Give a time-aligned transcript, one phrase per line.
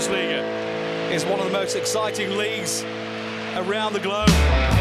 [0.00, 2.82] Bundesliga is one of the most exciting leagues
[3.54, 4.79] around the globe.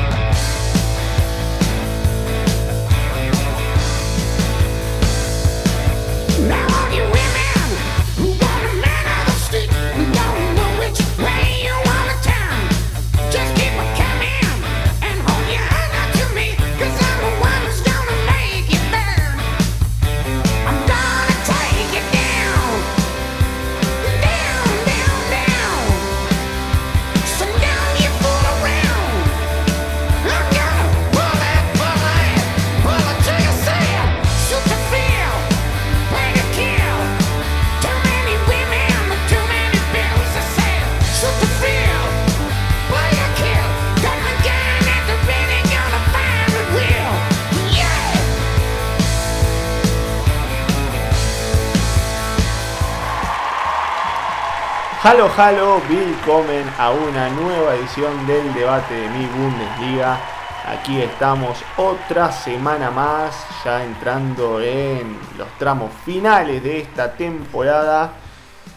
[55.01, 60.19] Halo, halo, willkommen a una nueva edición del debate de mi Bundesliga.
[60.67, 63.33] Aquí estamos otra semana más,
[63.63, 68.11] ya entrando en los tramos finales de esta temporada.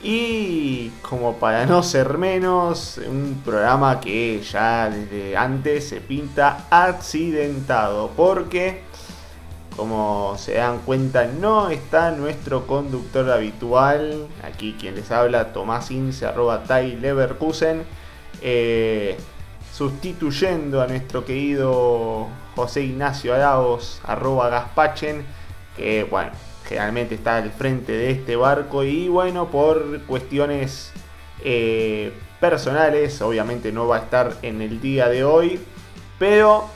[0.00, 8.12] Y como para no ser menos, un programa que ya desde antes se pinta accidentado.
[8.16, 8.84] Porque
[9.76, 14.26] como se dan cuenta, no está nuestro conductor habitual.
[14.42, 17.84] Aquí quien les habla, Tomás Ince, arroba Tai Leverkusen.
[18.40, 19.16] Eh,
[19.72, 25.24] sustituyendo a nuestro querido José Ignacio Araos, arroba Gaspachen.
[25.76, 26.32] Que bueno,
[26.68, 28.84] generalmente está al frente de este barco.
[28.84, 30.92] Y bueno, por cuestiones
[31.44, 35.60] eh, personales, obviamente no va a estar en el día de hoy.
[36.18, 36.68] Pero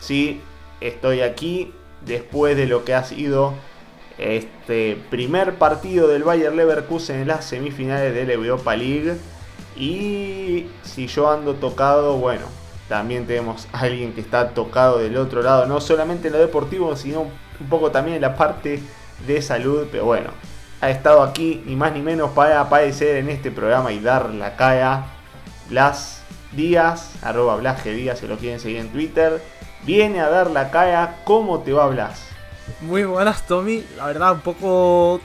[0.00, 0.40] sí,
[0.80, 1.74] estoy aquí
[2.04, 3.54] después de lo que ha sido
[4.18, 9.16] este primer partido del Bayer Leverkusen en las semifinales de la Europa League.
[9.76, 12.46] Y si yo ando tocado, bueno,
[12.88, 16.96] también tenemos a alguien que está tocado del otro lado, no solamente en lo deportivo,
[16.96, 18.80] sino un poco también en la parte
[19.26, 19.86] de salud.
[19.90, 20.30] Pero bueno,
[20.80, 24.56] ha estado aquí ni más ni menos para aparecer en este programa y dar la
[24.56, 25.06] cara.
[25.68, 26.22] Blas
[26.52, 29.40] Díaz, arroba Blas Díaz, si lo quieren seguir en Twitter
[29.84, 31.18] viene a dar la cara.
[31.24, 32.30] ¿Cómo te va, Blas?
[32.80, 33.84] Muy buenas, Tommy.
[33.96, 35.20] La verdad, un poco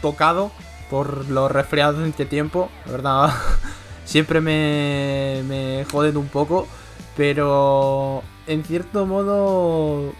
[0.00, 0.50] tocado
[0.90, 2.70] por los resfriados en este tiempo.
[2.86, 3.30] La verdad,
[4.04, 6.66] siempre me, joden un poco.
[7.16, 10.12] Pero en cierto modo,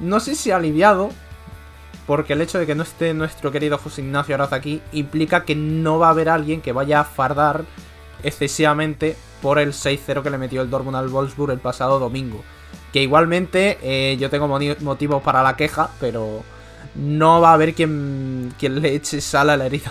[0.00, 1.10] no sé si aliviado.
[2.06, 5.54] Porque el hecho de que no esté nuestro querido José Ignacio Araz aquí implica que
[5.54, 7.64] no va a haber alguien que vaya a fardar
[8.22, 12.44] excesivamente por el 6-0 que le metió el Dortmund al Wolfsburg el pasado domingo.
[12.94, 16.44] Que igualmente eh, yo tengo motivos para la queja, pero
[16.94, 19.90] no va a haber quien, le eche sal a la herida.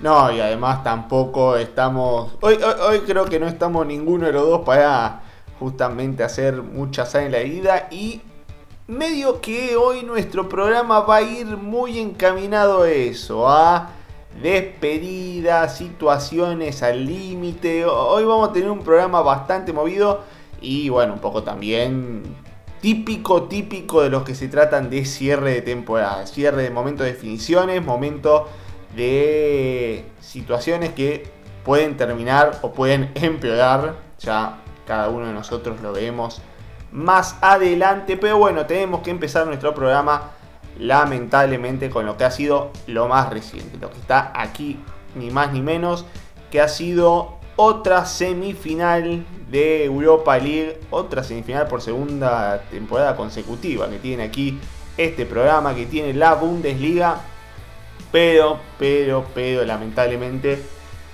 [0.00, 2.34] No, y además tampoco estamos.
[2.42, 5.22] Hoy, hoy, creo que no estamos ninguno de los dos para
[5.58, 7.88] justamente hacer mucha sal en la herida.
[7.90, 8.20] Y
[8.88, 13.92] medio que hoy nuestro programa va a ir muy encaminado a eso, a
[14.42, 17.86] despedidas, situaciones al límite.
[17.86, 20.36] Hoy vamos a tener un programa bastante movido.
[20.60, 22.22] Y bueno, un poco también
[22.80, 26.26] típico, típico de los que se tratan de cierre de temporada.
[26.26, 28.48] Cierre de momento de definiciones, momento
[28.96, 31.30] de situaciones que
[31.64, 33.96] pueden terminar o pueden empeorar.
[34.18, 36.40] Ya cada uno de nosotros lo vemos
[36.92, 38.16] más adelante.
[38.16, 40.32] Pero bueno, tenemos que empezar nuestro programa
[40.78, 43.78] lamentablemente con lo que ha sido lo más reciente.
[43.78, 44.80] Lo que está aquí,
[45.14, 46.06] ni más ni menos,
[46.50, 53.98] que ha sido otra semifinal de Europa League, otra semifinal por segunda temporada consecutiva que
[53.98, 54.56] tiene aquí
[54.96, 57.20] este programa, que tiene la Bundesliga.
[58.12, 60.62] Pero, pero, pero, lamentablemente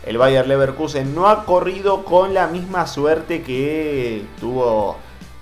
[0.05, 4.97] el Bayer Leverkusen no ha corrido con la misma suerte que tuvo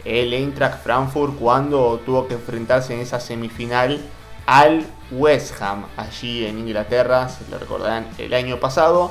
[0.05, 4.01] el Eintracht Frankfurt cuando tuvo que enfrentarse en esa semifinal
[4.47, 9.11] al West Ham allí en Inglaterra, se lo recordarán el año pasado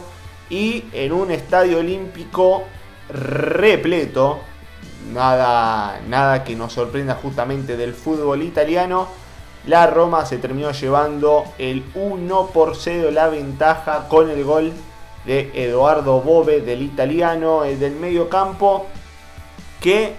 [0.52, 2.66] y en un estadio olímpico
[3.10, 4.40] repleto.
[5.12, 9.08] Nada, nada que nos sorprenda justamente del fútbol italiano.
[9.66, 14.74] La Roma se terminó llevando el 1 por 0 la ventaja con el gol
[15.26, 18.88] de Eduardo Bove del italiano, el del medio campo,
[19.80, 20.16] que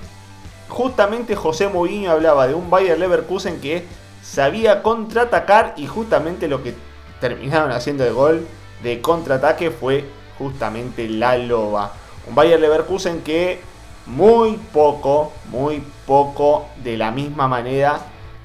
[0.69, 3.85] justamente José Mourinho hablaba de un Bayer Leverkusen que
[4.23, 6.75] sabía contraatacar y justamente lo que
[7.21, 8.47] terminaron haciendo el gol
[8.83, 10.05] de contraataque fue
[10.43, 11.93] justamente la loba.
[12.29, 13.61] Un Bayer Leverkusen que
[14.07, 18.01] muy poco, muy poco de la misma manera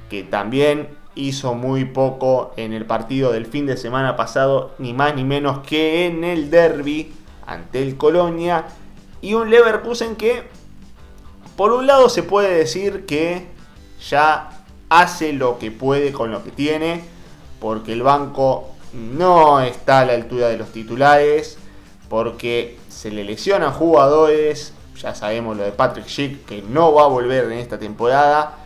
[0.09, 5.15] que también hizo muy poco en el partido del fin de semana pasado, ni más
[5.15, 7.13] ni menos que en el derby
[7.47, 8.65] ante el Colonia.
[9.19, 10.43] Y un Leverkusen que,
[11.55, 13.47] por un lado, se puede decir que
[14.07, 14.51] ya
[14.89, 17.01] hace lo que puede con lo que tiene,
[17.59, 21.57] porque el banco no está a la altura de los titulares,
[22.09, 27.07] porque se le lesionan jugadores, ya sabemos lo de Patrick Schick, que no va a
[27.07, 28.57] volver en esta temporada,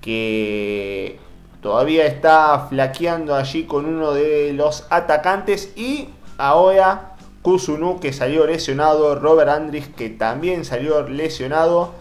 [0.00, 1.18] que
[1.60, 6.08] todavía está flaqueando allí con uno de los atacantes y
[6.38, 11.92] ahora Kusunu que salió lesionado, Robert Andrich que también salió lesionado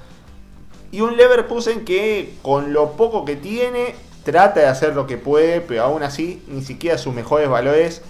[0.92, 5.62] y un Leverkusen que con lo poco que tiene trata de hacer lo que puede,
[5.62, 8.02] pero aún así ni siquiera sus mejores valores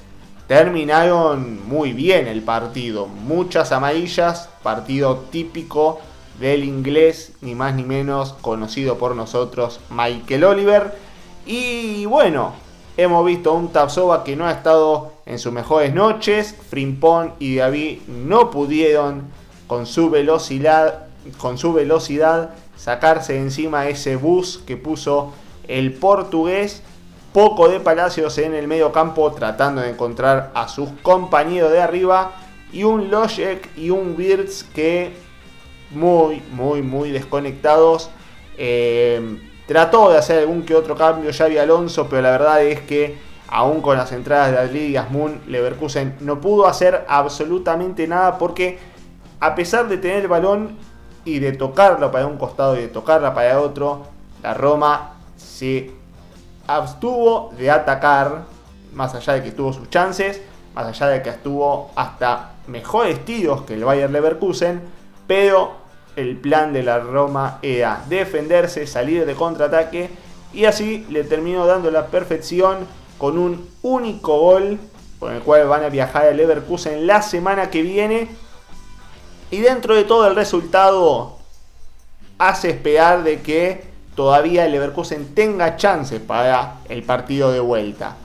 [0.50, 3.06] terminaron muy bien el partido.
[3.06, 6.00] Muchas amarillas, partido típico
[6.40, 10.96] del inglés, ni más ni menos conocido por nosotros, Michael Oliver.
[11.46, 12.54] Y bueno,
[12.98, 16.56] hemos visto un Tapsova que no ha estado en sus mejores noches.
[16.68, 19.25] Frimpón y David no pudieron
[19.68, 25.31] con su velocidad, con su velocidad sacarse de encima ese bus que puso
[25.68, 26.81] el portugués.
[27.33, 32.31] Poco de Palacios en el medio campo tratando de encontrar a sus compañeros de arriba.
[32.71, 35.13] Y un Logic y un Wirtz que
[35.91, 38.09] muy, muy, muy desconectados.
[38.57, 43.17] Eh, trató de hacer algún que otro cambio Xavi Alonso, pero la verdad es que
[43.47, 48.77] aún con las entradas de Adli y Moon, Leverkusen no pudo hacer absolutamente nada porque
[49.39, 50.77] a pesar de tener el balón
[51.25, 54.03] y de tocarlo para un costado y de tocarla para otro,
[54.43, 55.91] la Roma se
[56.69, 58.44] abstuvo de atacar,
[58.94, 60.42] más allá de que tuvo sus chances,
[60.75, 64.81] más allá de que estuvo hasta mejores tiros que el Bayer Leverkusen,
[65.25, 65.74] pero
[66.16, 70.12] el plan de la Roma era defenderse, salir de contraataque
[70.54, 72.88] y así le terminó dando la perfección
[73.18, 74.80] con un único gol
[75.19, 78.30] con el cual van a viajar a Leverkusen la semana que viene.
[79.51, 81.38] Y dentro de todo el resultado
[82.38, 83.88] hace esperar de que
[84.19, 88.18] todavía el Leverkusen tenga chances para el partido de vuelta.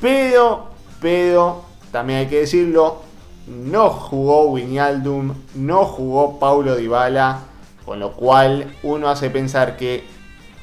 [0.00, 1.62] Pero, pero,
[1.92, 3.02] también hay que decirlo,
[3.46, 7.42] no jugó Wijnaldum, no jugó Paulo Dybala,
[7.84, 10.02] con lo cual uno hace pensar que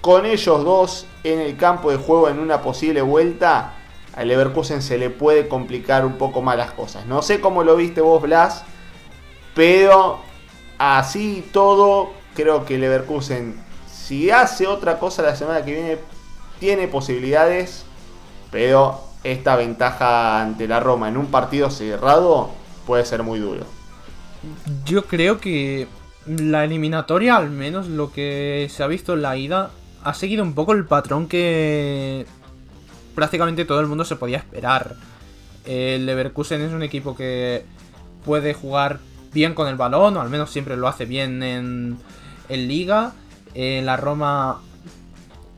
[0.02, 3.72] con ellos dos en el campo de juego en una posible vuelta,
[4.18, 7.06] al Leverkusen se le puede complicar un poco más las cosas.
[7.06, 8.66] No sé cómo lo viste vos, Blas,
[9.56, 10.20] pero
[10.78, 13.66] así todo, creo que Leverkusen,
[14.08, 15.98] si hace otra cosa la semana que viene,
[16.62, 17.84] tiene posibilidades,
[18.52, 22.52] pero esta ventaja ante la Roma en un partido cerrado
[22.86, 23.66] puede ser muy duro.
[24.86, 25.88] Yo creo que
[26.26, 29.72] la eliminatoria, al menos lo que se ha visto en la ida,
[30.06, 32.26] ha seguido un poco el patrón que
[33.14, 34.96] prácticamente todo el mundo se podía esperar.
[35.66, 37.66] El Leverkusen es un equipo que
[38.24, 39.00] puede jugar
[39.34, 41.98] bien con el balón, o al menos siempre lo hace bien en,
[42.48, 43.12] en liga.
[43.60, 44.62] En la Roma,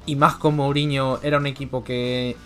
[0.06, 2.38] y más con Mourinho, era un equipo que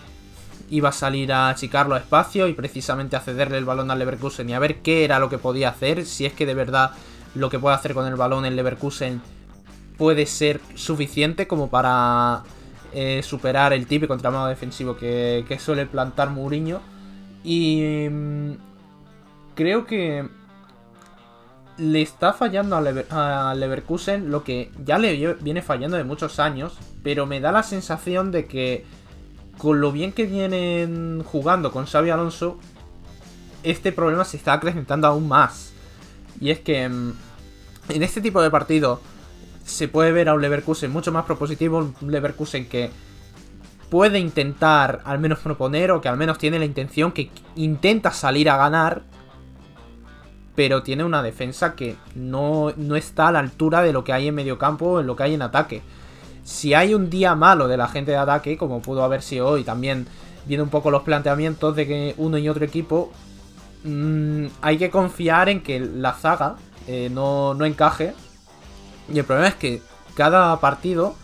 [0.68, 4.50] iba a salir a achicarlo a espacio y precisamente a cederle el balón al Leverkusen
[4.50, 6.90] y a ver qué era lo que podía hacer, si es que de verdad
[7.36, 9.22] lo que puede hacer con el balón el Leverkusen
[9.96, 12.42] puede ser suficiente como para
[12.92, 16.80] eh, superar el típico entramado defensivo que, suele plantar Mourinho.
[17.44, 18.52] Y mm,
[19.54, 20.28] creo que
[21.76, 27.26] le está fallando a, Leverkusen lo que ya le viene fallando de muchos años, pero
[27.26, 28.84] me da la sensación de que
[29.58, 32.58] con lo bien que vienen jugando con Xavi Alonso,
[33.62, 35.72] este problema se está acrecentando aún más.
[36.40, 37.12] Y es que mm,
[37.88, 39.00] en este tipo de partido
[39.64, 42.90] se puede ver a un Leverkusen mucho más propositivo, un Leverkusen que
[43.90, 48.50] puede intentar al menos proponer o que al menos tiene la intención que intenta salir
[48.50, 49.02] a ganar,
[50.54, 54.28] pero tiene una defensa que no, no está a la altura de lo que hay
[54.28, 55.82] en medio campo o en lo que hay en ataque
[56.44, 59.64] si hay un día malo de la gente de ataque, como pudo haber sido hoy,
[59.64, 60.06] también
[60.46, 63.10] viendo un poco los planteamientos de que uno y otro equipo,
[63.82, 66.56] mmm, hay que confiar en que la zaga
[66.86, 68.14] eh, no, no encaje.
[69.12, 69.82] Y el problema es que
[70.14, 71.14] cada partido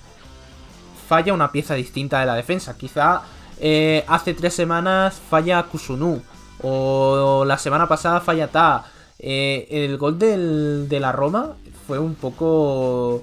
[1.06, 2.76] falla una pieza distinta de la defensa.
[2.76, 3.22] Quizá
[3.58, 6.22] eh, hace tres semanas falla Kusunu.
[6.62, 8.84] O la semana pasada falla Ta.
[9.20, 13.22] Eh, el gol del, de la Roma fue un poco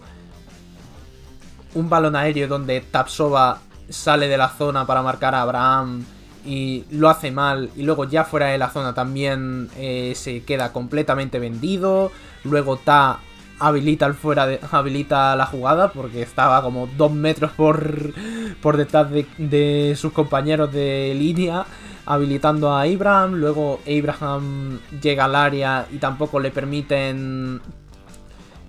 [1.74, 6.06] un balón aéreo donde Tapsova sale de la zona para marcar a Abraham
[6.46, 10.72] y lo hace mal y luego ya fuera de la zona también eh, se queda
[10.72, 12.12] completamente vendido.
[12.44, 13.20] Luego Ta
[13.60, 18.14] habilita el fuera de, habilita la jugada porque estaba como dos metros por,
[18.62, 21.66] por detrás de, sus compañeros de línea
[22.08, 27.62] habilitando a Abraham, luego Abraham llega al área y tampoco le permiten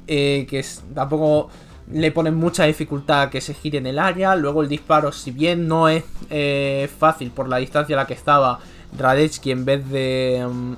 [0.07, 0.65] eh, que
[0.95, 1.49] tampoco
[1.93, 5.69] le ponen mucha dificultad que se gire en el área, luego el disparo si bien
[5.69, 8.59] no es eh, fácil por la distancia a la que estaba,
[8.99, 10.73] Radetsky en vez de, mm,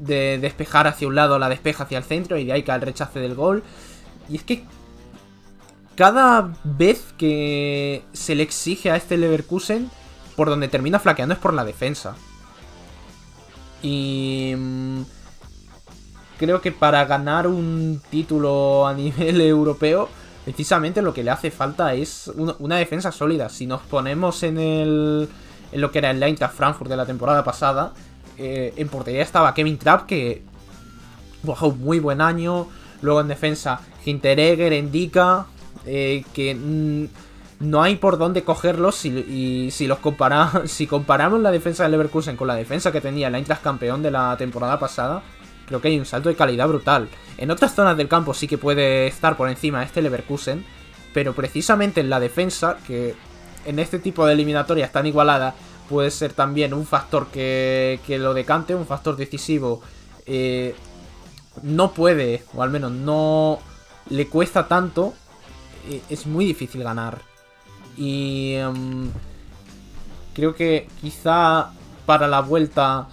[0.00, 2.82] de despejar hacia un lado la despeja hacia el centro y de ahí cae el
[2.82, 3.62] rechace del gol.
[4.28, 4.64] Y es que
[5.94, 9.90] cada vez que se le exige a este Leverkusen,
[10.36, 12.14] por donde termina flaqueando es por la defensa.
[13.82, 15.02] Y mm,
[16.38, 20.08] creo que para ganar un título a nivel europeo,
[20.44, 23.48] precisamente lo que le hace falta es una, defensa sólida.
[23.48, 25.28] Si nos ponemos en el
[25.72, 27.92] en lo que era el Eintracht Frankfurt de la temporada pasada,
[28.36, 30.42] eh, en portería estaba Kevin Trapp que
[31.42, 32.68] bajó un muy buen año.
[33.00, 35.46] Luego en defensa Hinteregger, Endika,
[35.86, 37.08] eh, que
[37.62, 41.92] no hay por dónde cogerlos si, y si los compara, si comparamos la defensa del
[41.92, 45.22] Leverkusen con la defensa que tenía el Eintracht campeón de la temporada pasada,
[45.66, 47.08] creo que hay un salto de calidad brutal.
[47.38, 50.64] En otras zonas del campo sí que puede estar por encima este Leverkusen,
[51.14, 53.14] pero precisamente en la defensa, que
[53.64, 55.54] en este tipo de eliminatorias tan igualada
[55.88, 59.82] puede ser también un factor que, que lo decante, un factor decisivo,
[60.26, 60.74] eh,
[61.62, 63.60] no puede, o al menos no
[64.08, 65.14] le cuesta tanto
[65.88, 67.31] eh, es muy difícil ganar.
[67.96, 69.10] Y em,
[70.34, 71.70] creo que quizá
[72.06, 73.08] para la vuelta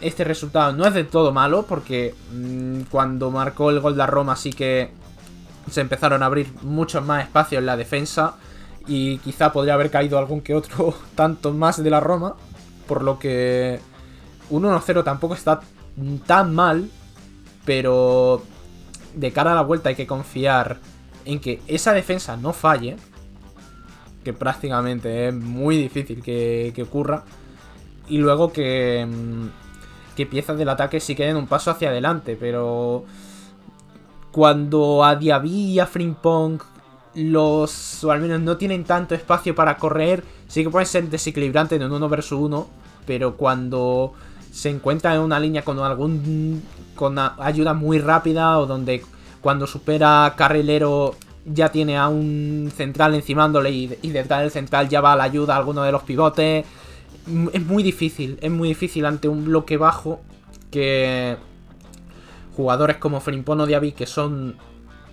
[0.00, 4.36] este resultado no es del todo malo porque mm, cuando marcó el gol de Roma
[4.36, 4.90] sí que
[5.70, 8.34] se empezaron a abrir muchos más espacios en la defensa
[8.86, 12.34] y quizá podría haber caído algún que otro tanto más de la Roma,
[12.86, 13.80] por lo que
[14.50, 15.60] un 1-0 tampoco está
[16.26, 16.88] tan mal,
[17.64, 18.42] pero
[19.14, 20.78] de cara a la vuelta hay que confiar
[21.24, 22.96] en que esa defensa no falle,
[24.26, 27.22] que prácticamente es muy difícil que, ocurra,
[28.08, 33.04] y luego que, mm, que piezas del ataque sí queden un paso hacia adelante, pero
[34.32, 36.58] cuando a Diaby y a Frimpong
[37.14, 41.80] los, o al menos no tienen tanto espacio para correr, sí que pueden ser desequilibrantes
[41.80, 42.66] en un 1 vs 1,
[43.06, 44.12] pero cuando
[44.50, 46.64] se encuentran en una línea con algún
[46.96, 49.04] con ayuda muy rápida o donde
[49.40, 51.14] cuando supera carrilero
[51.46, 55.54] ya tiene a un central encimándole y, detrás del central ya va a la ayuda
[55.54, 56.64] a alguno de los pivotes.
[57.26, 60.20] Mm, es muy difícil, es muy difícil ante un bloque bajo
[60.70, 61.36] que
[62.56, 64.56] jugadores como Frimpón o Diaby, que son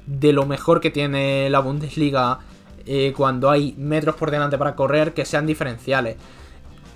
[0.05, 2.39] de lo mejor que tiene la Bundesliga
[2.85, 6.17] eh, cuando hay metros por delante para correr, que sean diferenciales.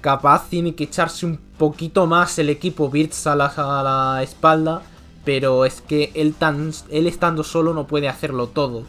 [0.01, 4.81] Capaz tiene que echarse un poquito más el equipo Birds a la espalda
[5.27, 8.83] pero es que él, tan, él estando solo no puede hacerlo todo.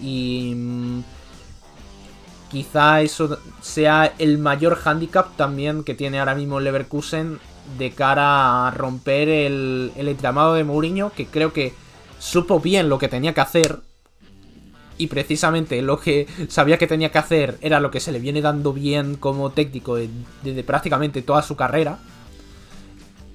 [0.00, 1.00] Y mm,
[2.50, 7.38] quizá eso sea el mayor handicap también que tiene ahora mismo Leverkusen
[7.78, 11.74] de cara a romper el, el entramado de Mourinho, que creo que
[12.18, 13.80] supo bien lo que tenía que hacer.
[14.96, 18.40] Y precisamente lo que sabía que tenía que hacer era lo que se le viene
[18.40, 19.96] dando bien como técnico
[20.42, 21.98] desde prácticamente toda su carrera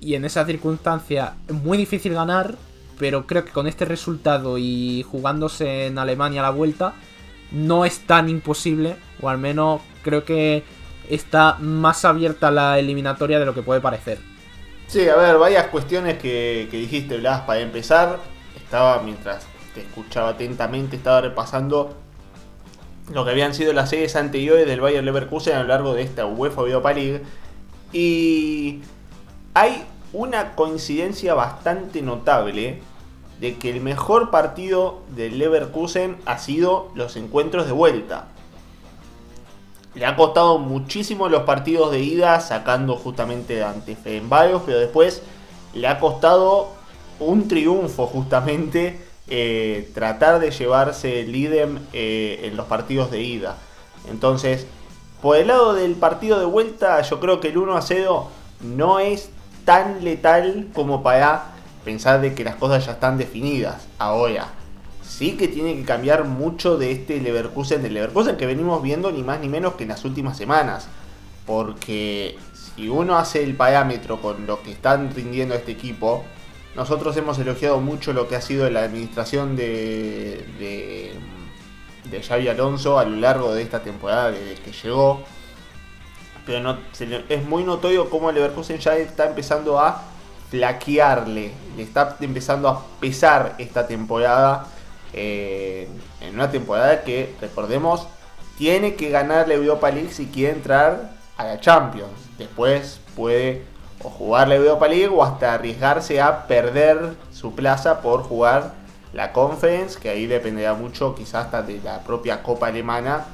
[0.04, 2.56] y en esa circunstancia es muy difícil ganar,
[2.98, 6.94] pero creo que con este resultado y jugándose en Alemania a la vuelta,
[7.52, 10.64] no es tan imposible, o al menos creo que
[11.10, 14.20] está más abierta la eliminatoria de lo que puede parecer.
[14.88, 18.20] Sí, a ver, varias cuestiones que, dijiste, Blas, para empezar,
[18.56, 21.98] estaba mientras te escuchaba atentamente, estaba repasando
[23.12, 26.26] lo que habían sido las series anteriores del Bayern Leverkusen a lo largo de esta
[26.26, 27.22] UEFA Europa League.
[27.92, 28.82] Y
[29.54, 29.84] hay
[30.14, 32.80] una coincidencia bastante notable
[33.40, 38.28] de que el mejor partido del Leverkusen ha sido los encuentros de vuelta.
[39.96, 45.22] Le ha costado muchísimo los partidos de ida, sacando justamente ante Ferenbaros, pero después
[45.74, 46.70] le ha costado
[47.20, 53.58] un triunfo justamente eh, tratar de llevarse el idem eh, en los partidos de ida.
[54.10, 54.68] Entonces,
[55.22, 58.28] por el lado del partido de vuelta, yo creo que el 1 a 0
[58.62, 59.30] no es
[59.66, 61.54] tan letal como para
[61.84, 63.88] pensar de que las cosas ya están definidas.
[63.98, 64.48] Ahora,
[65.04, 69.24] sí que tiene que cambiar mucho de este Leverkusen del Leverkusen que venimos viendo ni
[69.24, 70.88] más ni menos que en las últimas semanas.
[71.46, 76.24] Porque si uno hace el parámetro con lo que están rindiendo este equipo,
[76.76, 81.14] nosotros hemos elogiado mucho lo que ha sido la administración de, de,
[82.10, 85.24] de Xavi Alonso a lo largo de esta temporada desde que llegó
[86.46, 86.78] pero no,
[87.30, 90.02] es muy notorio cómo el Leverkusen ya está empezando a
[90.50, 94.68] flaquearle, le está empezando a pesar esta temporada,
[95.14, 95.88] eh,
[96.22, 98.08] en una temporada que, recordemos,
[98.58, 102.12] tiene que ganar la Europa League si quiere entrar a la Champions.
[102.38, 103.64] Después puede
[104.04, 108.74] o jugar la Europa League o hasta arriesgarse a perder su plaza por jugar
[109.14, 113.26] la Conference, que ahí dependerá mucho quizás hasta de la propia Copa Alemana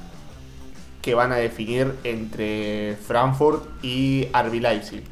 [1.01, 5.03] que van a definir entre Frankfurt y RB Leipzig.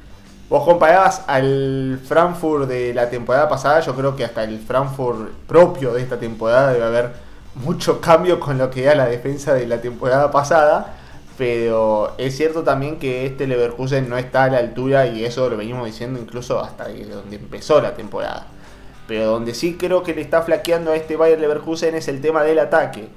[0.50, 5.94] Vos comparabas al Frankfurt de la temporada pasada, yo creo que hasta el Frankfurt propio
[5.94, 7.12] de esta temporada debe haber
[7.56, 10.94] mucho cambio con lo que era la defensa de la temporada pasada.
[11.38, 15.58] Pero es cierto también que este Leverkusen no está a la altura y eso lo
[15.58, 18.48] venimos diciendo incluso hasta donde empezó la temporada.
[19.08, 22.44] Pero donde sí creo que le está flaqueando a este Bayern Leverkusen es el tema
[22.44, 23.10] del ataque.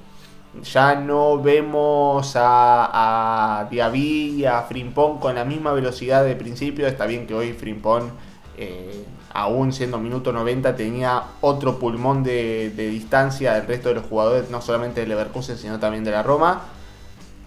[0.63, 6.87] Ya no vemos a, a y a Frimpong con la misma velocidad de principio.
[6.87, 8.09] Está bien que hoy Frimpong,
[8.57, 14.49] eh, aún siendo minuto 90, tenía otro pulmón de, distancia del resto de los jugadores,
[14.49, 16.63] no solamente de Leverkusen, sino también de la Roma.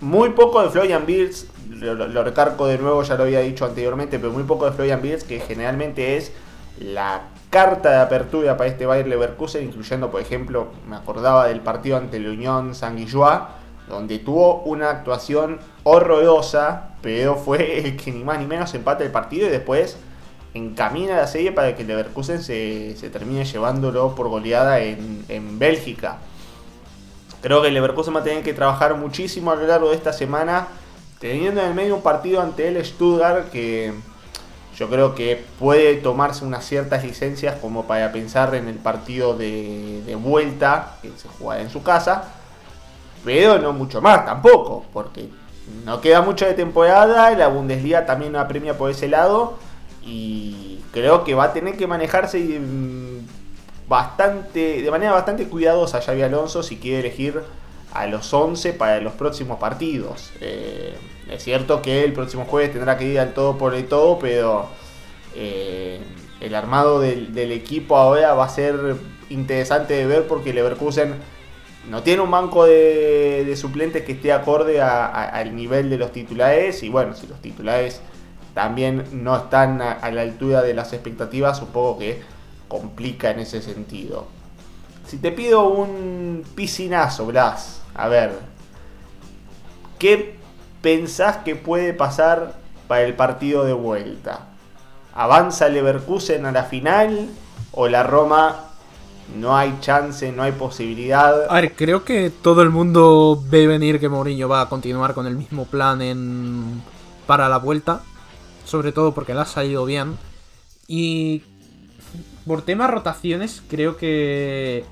[0.00, 4.32] Muy poco de Florian Bills, lo, recargo de nuevo, ya lo había dicho anteriormente, pero
[4.32, 6.32] muy poco de Florian Bills, que generalmente es
[6.78, 7.20] la
[7.54, 12.18] carta de apertura para este Bayer Leverkusen, incluyendo, por ejemplo, me acordaba del partido ante
[12.18, 12.96] la Unión San
[13.88, 19.12] donde tuvo una actuación horrorosa, pero fue el que ni más ni menos empate el
[19.12, 19.96] partido y después
[20.52, 26.16] encamina la serie para que Leverkusen se, termine llevándolo por goleada en, en Bélgica.
[27.40, 30.12] Creo que el Leverkusen va a tener que trabajar muchísimo a lo largo de esta
[30.12, 30.66] semana,
[31.20, 33.94] teniendo en el medio un partido ante el Stuttgart que
[34.76, 40.16] yo creo que puede tomarse unas ciertas licencias como para pensar en el partido de,
[40.20, 42.24] vuelta que se juega en su casa,
[43.24, 45.28] pero no mucho más tampoco, porque
[45.84, 49.58] no queda mucho de temporada, la Bundesliga también apremia por ese lado
[50.02, 53.26] y creo que va a tener que manejarse mm,
[53.88, 57.42] bastante, de manera bastante cuidadosa Xavi Alonso si quiere elegir
[57.92, 60.32] a los 11 para los próximos partidos.
[60.40, 60.94] Eh,
[61.30, 64.68] es cierto que el próximo jueves tendrá que ir al todo por el todo, pero
[65.34, 66.00] eh,
[66.40, 68.96] el armado del, equipo ahora va a ser
[69.30, 71.14] interesante de ver porque Leverkusen
[71.88, 76.88] no tiene un banco de, suplentes que esté acorde al nivel de los titulares y
[76.88, 78.00] bueno, si los titulares
[78.54, 82.22] también no están a, la altura de las expectativas, supongo que
[82.68, 84.26] complica en ese sentido.
[85.06, 88.32] Si te pido un piscinazo, Blas, a ver,
[89.98, 90.33] ¿qué
[90.84, 94.48] pensás que puede pasar para el partido de vuelta?
[95.14, 97.30] ¿Avanza Leverkusen a la final
[97.72, 98.66] o la Roma
[99.34, 101.46] no hay chance, no hay posibilidad?
[101.48, 105.26] A ver, creo que todo el mundo ve venir que Mourinho va a continuar con
[105.26, 106.82] el mismo plan en...
[107.26, 108.02] para la vuelta,
[108.66, 110.18] sobre todo porque le ha salido bien.
[110.86, 111.44] Y
[112.46, 114.84] por temas rotaciones, creo que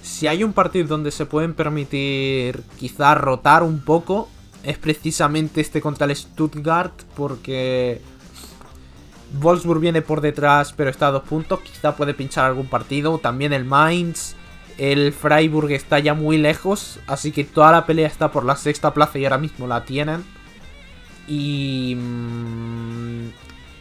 [0.00, 4.28] si hay un partido donde se pueden permitir quizá rotar un poco,
[4.62, 8.00] es precisamente este contra el Stuttgart porque
[9.40, 13.52] Wolfsburg viene por detrás pero está a dos puntos, quizá puede pinchar algún partido, también
[13.52, 14.34] el Mainz,
[14.78, 18.94] el Freiburg está ya muy lejos, así que toda la pelea está por la sexta
[18.94, 20.24] plaza y ahora mismo la tienen.
[21.28, 23.28] Y mm,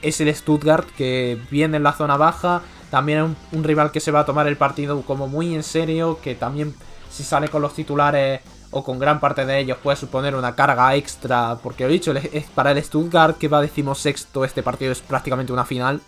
[0.01, 2.61] es el Stuttgart que viene en la zona baja,
[2.91, 6.19] también un, un rival que se va a tomar el partido como muy en serio,
[6.21, 6.75] que también
[7.09, 10.95] si sale con los titulares o con gran parte de ellos puede suponer una carga
[10.95, 15.01] extra, porque lo he dicho, es para el Stuttgart que va sexto este partido es
[15.01, 16.01] prácticamente una final.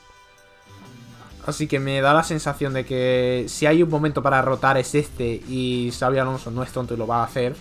[1.45, 4.93] Así que me da la sensación de que si hay un momento para rotar es
[4.93, 7.56] este y Xavi Alonso no es tonto y lo va a hacer.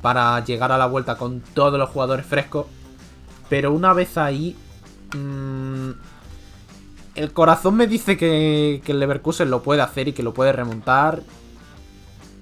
[0.00, 2.66] Para llegar a la vuelta con todos los jugadores frescos.
[3.48, 4.56] Pero una vez ahí...
[5.14, 5.90] Mmm,
[7.14, 10.50] el corazón me dice que, que el Leverkusen lo puede hacer y que lo puede
[10.52, 11.22] remontar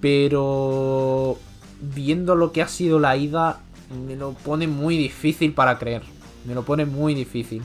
[0.01, 1.37] pero
[1.81, 3.61] viendo lo que ha sido la ida,
[4.07, 6.03] me lo pone muy difícil para creer.
[6.45, 7.63] Me lo pone muy difícil.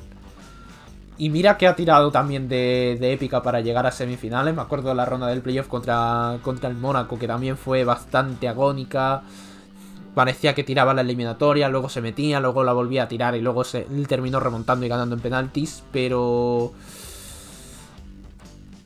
[1.18, 4.54] Y mira que ha tirado también de, épica para llegar a semifinales.
[4.54, 8.50] Me acuerdo de la ronda del playoff contra, contra el Mónaco, que también fue bastante
[8.50, 9.24] agónica.
[10.14, 13.64] Parecía que tiraba la eliminatoria, luego se metía, luego la volvía a tirar y luego
[13.64, 15.84] se, terminó remontando y ganando en penaltis.
[15.92, 16.74] Pero...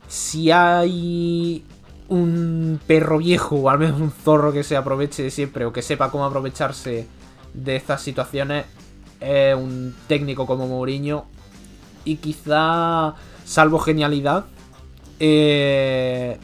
[0.08, 1.64] Si hay
[2.10, 6.12] un perro viejo o al menos un zorro que se aproveche siempre o que sepa
[6.12, 7.08] cómo aprovecharse
[7.54, 8.66] de estas situaciones
[9.20, 11.26] es un técnico como Mourinho.
[12.06, 13.14] Y quizá
[13.46, 14.46] salvo genialidad
[15.20, 16.38] eh,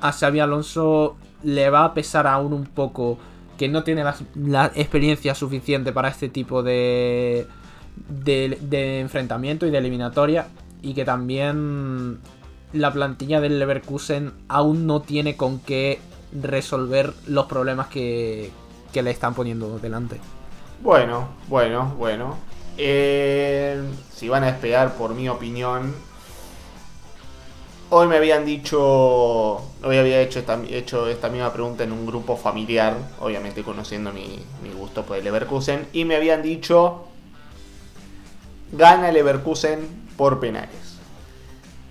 [0.00, 3.18] a Xavi Alonso le va a pesar aún un poco
[3.58, 7.46] que no tiene la, experiencia suficiente para este tipo de,
[8.08, 10.48] de, de enfrentamiento y de eliminatoria
[10.82, 12.18] y que también
[12.80, 16.00] la plantilla del Leverkusen aún no tiene con qué
[16.32, 18.50] resolver los problemas que,
[18.94, 20.18] le están poniendo delante.
[20.82, 22.38] Bueno, bueno, bueno.
[22.78, 23.78] Eh,
[24.14, 25.94] si van a despegar por mi opinión,
[27.90, 32.38] hoy me habían dicho, hoy había hecho esta, hecho esta misma pregunta en un grupo
[32.38, 37.04] familiar, obviamente conociendo mi, mi gusto por el Leverkusen, y me habían dicho,
[38.72, 40.85] gana Leverkusen por penales.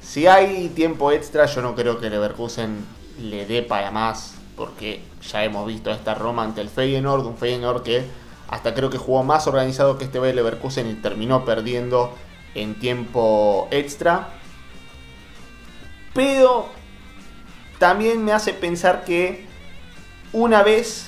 [0.05, 2.85] Si hay tiempo extra, yo no creo que Leverkusen
[3.19, 7.81] le dé para más, porque ya hemos visto esta Roma ante el Feyenoord, un Feyenoord
[7.81, 8.05] que
[8.47, 12.13] hasta creo que jugó más organizado que este Bayer Leverkusen y terminó perdiendo
[12.53, 14.29] en tiempo extra.
[16.13, 16.69] Pero
[17.79, 19.47] también me hace pensar que
[20.31, 21.07] una vez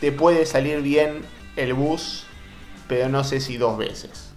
[0.00, 2.26] te puede salir bien el bus,
[2.88, 4.32] pero no sé si dos veces.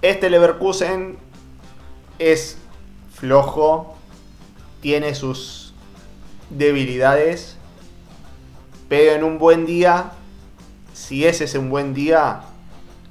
[0.00, 1.18] Este Leverkusen
[2.18, 2.58] es
[3.14, 3.96] flojo,
[4.80, 5.74] tiene sus
[6.50, 7.56] debilidades,
[8.88, 10.12] pero en un buen día
[10.92, 12.42] si ese es un buen día,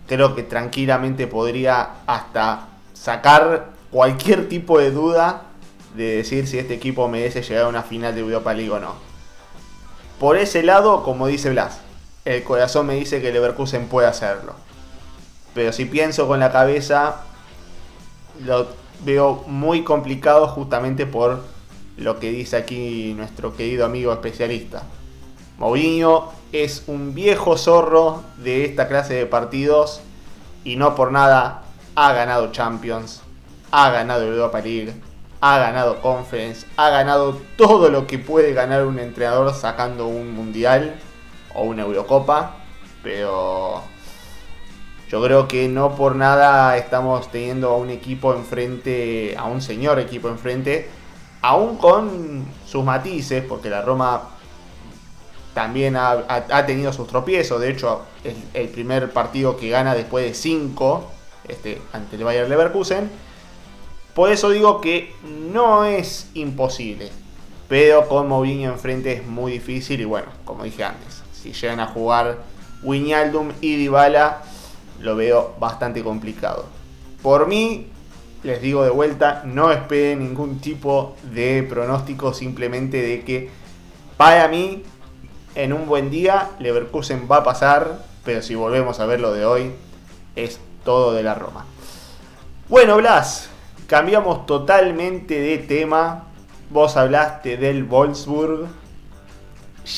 [0.08, 5.44] creo que tranquilamente podría hasta sacar cualquier tipo de duda
[5.96, 8.94] de decir si este equipo merece llegar a una final de Europa League o no.
[10.20, 11.80] Por ese lado, como dice Blas,
[12.26, 14.54] el corazón me dice que Leverkusen puede hacerlo.
[15.54, 17.22] Pero si pienso con la cabeza,
[18.46, 18.68] lo
[19.04, 21.42] veo muy complicado justamente por
[21.98, 24.84] lo que dice aquí nuestro querido amigo especialista.
[25.58, 30.02] Mourinho es un viejo zorro de esta clase de partidos
[30.64, 31.64] y no por nada
[31.96, 33.22] ha ganado Champions,
[33.72, 34.94] ha ganado Europa League,
[35.40, 40.96] ha ganado Conference, ha ganado todo lo que puede ganar un entrenador sacando un Mundial
[41.54, 42.56] o una Eurocopa,
[43.04, 43.84] pero
[45.12, 50.00] yo creo que no por nada estamos teniendo a un equipo enfrente, a un señor
[50.00, 50.88] equipo enfrente,
[51.42, 54.30] aún con sus matices, porque la Roma
[55.54, 57.60] también ha, tenido sus tropiezos.
[57.60, 61.12] De hecho, es el primer partido que gana después de 5
[61.50, 63.12] este, ante el Bayer Leverkusen.
[64.16, 65.14] Por eso digo que
[65.52, 67.12] no es imposible.
[67.68, 70.00] Pero con Mourinho enfrente es muy difícil.
[70.00, 72.38] Y bueno, como dije antes, si llegan a jugar
[72.82, 74.44] Wijnaldum y Dybala,
[75.02, 76.66] lo veo bastante complicado.
[77.22, 77.88] Por mí,
[78.44, 82.34] les digo de vuelta, no esperen ningún tipo de pronóstico.
[82.34, 83.50] Simplemente de que
[84.18, 84.84] para mí
[85.56, 89.46] en un buen día Leverkusen va a pasar, pero si volvemos a ver lo de
[89.46, 89.72] hoy,
[90.36, 91.66] es todo de la Roma.
[92.70, 93.50] Bueno, Blas,
[93.88, 96.24] cambiamos totalmente de tema.
[96.70, 98.68] Vos hablaste del Wolfsburg.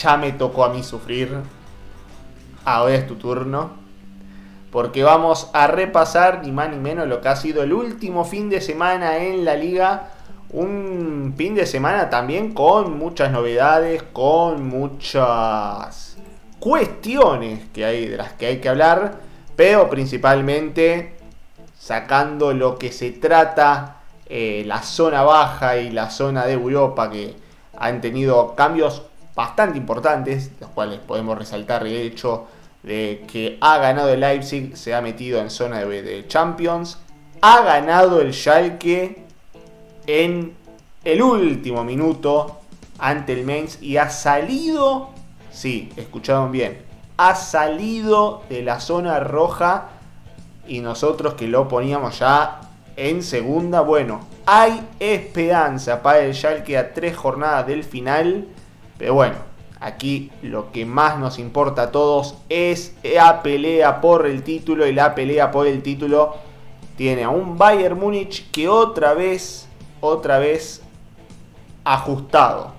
[0.01, 1.37] Ya me tocó a mí sufrir.
[2.65, 3.82] Ahora es tu turno.
[4.73, 8.49] Porque vamos a repasar ni más ni menos lo que ha sido el último fin
[8.49, 10.09] de semana en la liga.
[10.49, 16.17] Un fin de semana también con muchas novedades, con muchas
[16.57, 19.19] cuestiones que hay de las que hay que hablar,
[19.55, 21.17] pero principalmente
[21.77, 27.35] sacando lo que se trata eh, la zona baja y la zona de Europa que
[27.77, 29.03] han tenido cambios
[29.35, 32.47] bastante importantes, los cuales podemos resaltar el hecho
[32.83, 36.99] de que ha ganado el Leipzig, se ha metido en zona de, de Champions,
[37.41, 39.23] ha ganado el Schalke
[40.05, 40.53] en
[41.03, 42.59] el último minuto
[42.99, 45.09] ante el Mainz y ha salido,
[45.51, 46.81] sí, escucharon bien,
[47.17, 49.89] ha salido de la zona roja
[50.67, 52.61] y nosotros que lo poníamos ya
[52.95, 58.47] en segunda, bueno, hay esperanza para el Schalke a tres jornadas del final,
[58.97, 59.35] pero bueno,
[59.83, 64.93] aquí lo que más nos importa a todos es la pelea por el título y
[64.93, 66.35] la pelea por el título
[66.95, 69.67] tiene a un Bayern Múnich que otra vez
[69.99, 70.81] otra vez
[71.83, 72.71] ajustado.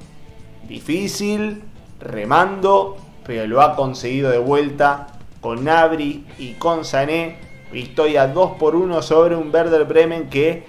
[0.66, 1.62] Difícil,
[2.00, 5.08] remando, pero lo ha conseguido de vuelta
[5.40, 7.38] con Nabri y con Sané.
[7.70, 10.64] Victoria 2 por 1 sobre un Werder Bremen que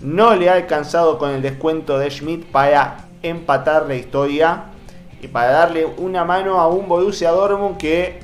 [0.00, 4.64] no le ha alcanzado con el descuento de Schmidt para empatar la historia
[5.28, 8.20] para darle una mano a un Borussia Dortmund que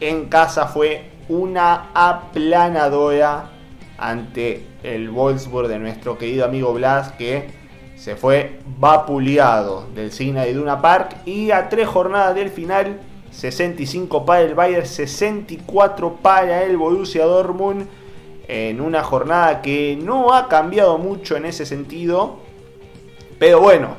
[0.00, 3.50] en casa fue una aplanadora
[3.98, 7.50] ante el Wolfsburg de nuestro querido amigo Blas que
[7.96, 12.98] se fue vapuleado del Signa de Duna Park y a tres jornadas del final
[13.30, 17.86] 65 para el Bayern, 64 para el Borussia Dortmund
[18.48, 22.38] en una jornada que no ha cambiado mucho en ese sentido.
[23.38, 23.94] Pero bueno,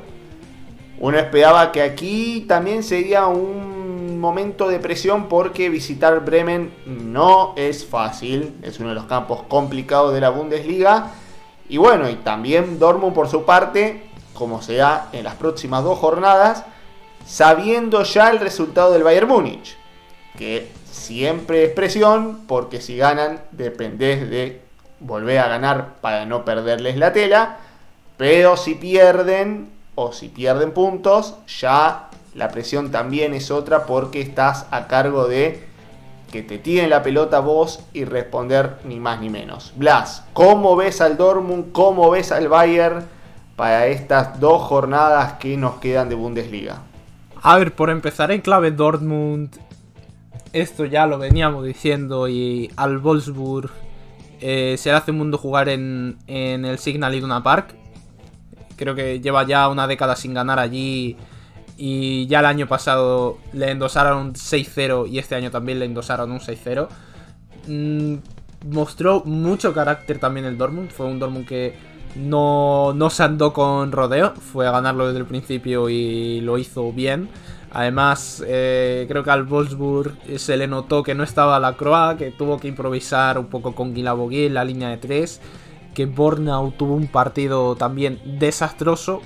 [1.02, 7.88] uno esperaba que aquí también sería un momento de presión porque visitar Bremen no es
[7.88, 11.08] fácil, es uno de los campos complicados de la Bundesliga.
[11.68, 14.04] Y bueno, y también Dortmund por su parte,
[14.36, 16.66] como sea en las próximas dos jornadas,
[17.26, 19.76] sabiendo ya el resultado del Bayern Múnich,
[20.38, 24.62] que siempre es presión, porque si ganan dependés de
[25.00, 27.58] volver a ganar para no perderles la tela,
[28.18, 34.66] pero si pierden o si pierden puntos, ya la presión también es otra porque estás
[34.72, 35.72] a cargo de
[36.32, 39.74] que te tiren la pelota vos y responder ni más ni menos.
[39.76, 41.72] Blas, ¿cómo ves al Dortmund?
[41.74, 43.06] ¿Cómo ves al Bayern
[43.58, 46.84] para estas dos jornadas que nos quedan de Bundesliga?
[47.42, 49.58] A ver, por empezar en clave Dortmund,
[50.54, 53.70] esto ya lo veníamos diciendo y al Wolfsburg
[54.40, 57.76] eh, se hace un mundo jugar en, en el Signal Iduna Park.
[58.82, 61.16] Creo que lleva ya una década sin ganar allí
[61.78, 66.32] y ya el año pasado le endosaron un 6-0 y este año también le endosaron
[66.32, 66.88] un 6-0.
[67.68, 68.16] Mm,
[68.74, 70.90] mostró mucho carácter también el Dortmund.
[70.90, 71.76] Fue un Dortmund que
[72.16, 74.34] no, no se andó con rodeo.
[74.34, 77.30] Fue a ganarlo desde el principio y lo hizo bien.
[77.70, 82.32] Además, eh, creo que al Wolfsburg se le notó que no estaba la Croa, que
[82.32, 85.40] tuvo que improvisar un poco con Guilabogui en la línea de 3.
[85.94, 89.22] Que Bornau tuvo un partido también desastroso.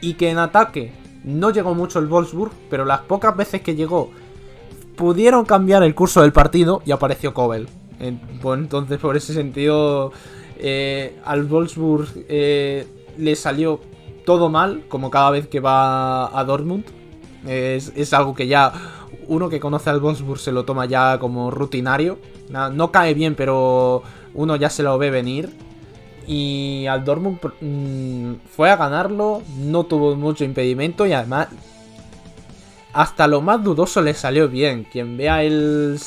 [0.00, 0.92] Y que en ataque
[1.24, 4.10] no llegó mucho el Wolfsburg, pero las pocas veces que llegó
[4.96, 7.68] pudieron cambiar el curso del partido y apareció Kobel.
[7.98, 10.12] entonces, por ese sentido,
[10.58, 12.86] eh, al Wolfsburg eh,
[13.16, 13.80] le salió
[14.24, 16.84] todo mal, como cada vez que va a Dortmund.
[17.46, 18.72] Es, algo que ya
[19.26, 22.18] uno que conoce al Wolfsburg se lo toma ya como rutinario.
[22.48, 24.02] No cae bien, pero
[24.34, 25.50] uno ya se lo ve venir.
[26.26, 31.48] Y al Dortmund mm, fue a ganarlo, no tuvo mucho impedimento y además
[32.92, 34.84] hasta lo más dudoso le salió bien.
[34.84, 35.98] Quien vea el,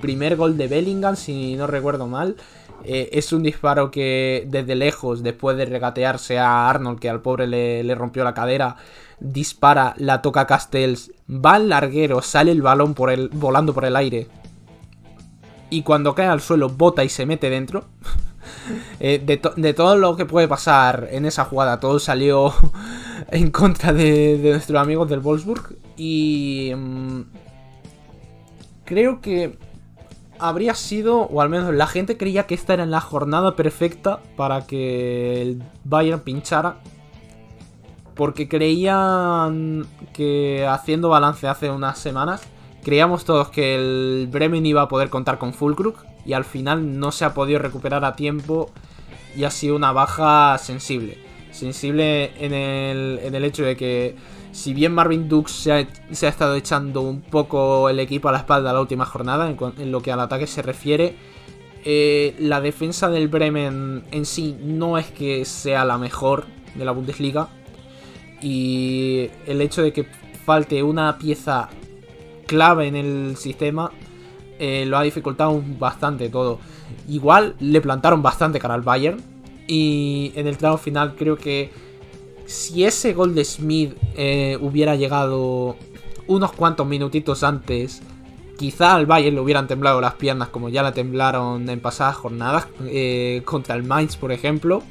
[0.00, 2.36] primer gol de Bellingham, si no recuerdo mal,
[2.84, 7.46] eh, es un disparo que desde lejos, después de regatearse a Arnold, que al pobre
[7.46, 8.76] le, rompió la cadera,
[9.20, 13.96] dispara, la toca Castells, va al larguero, sale el balón por el, volando por el
[13.96, 14.28] aire.
[15.70, 17.84] Y cuando cae al suelo, bota y se mete dentro.
[19.00, 22.54] Eh, de, todo lo que puede pasar en esa jugada, todo salió
[23.30, 25.76] en contra de, nuestros amigos del Wolfsburg.
[25.96, 27.20] Y mm,
[28.84, 29.58] creo que
[30.38, 34.66] habría sido, o al menos la gente creía que esta era la jornada perfecta para
[34.66, 36.76] que el Bayern pinchara.
[38.14, 42.42] Porque creían que haciendo balance hace unas semanas,
[42.86, 47.10] creíamos todos que el Bremen iba a poder contar con Fulkrug y al final no
[47.10, 48.70] se ha podido recuperar a tiempo
[49.36, 51.18] y ha sido una baja sensible.
[51.50, 54.14] Sensible en el, en el hecho de que
[54.52, 55.80] si bien Marvin Dux se ha,
[56.28, 60.12] estado echando un poco el equipo a la espalda la última jornada en, lo que
[60.12, 61.16] al ataque se refiere,
[61.84, 66.44] eh, la defensa del Bremen en sí no es que sea la mejor
[66.76, 67.48] de la Bundesliga
[68.40, 70.06] y el hecho de que
[70.44, 71.68] falte una pieza
[72.46, 73.90] clave en el sistema
[74.58, 76.58] eh, lo ha dificultado bastante todo.
[77.08, 79.20] Igual le plantaron bastante cara al Bayern.
[79.66, 81.70] Y en el tramo final creo que
[82.46, 85.76] si ese gol de Smith eh, hubiera llegado
[86.28, 88.00] unos cuantos minutitos antes,
[88.56, 92.68] quizá al Bayern le hubieran temblado las piernas como ya la temblaron en pasadas jornadas
[92.86, 94.82] eh, contra el Mainz, por ejemplo.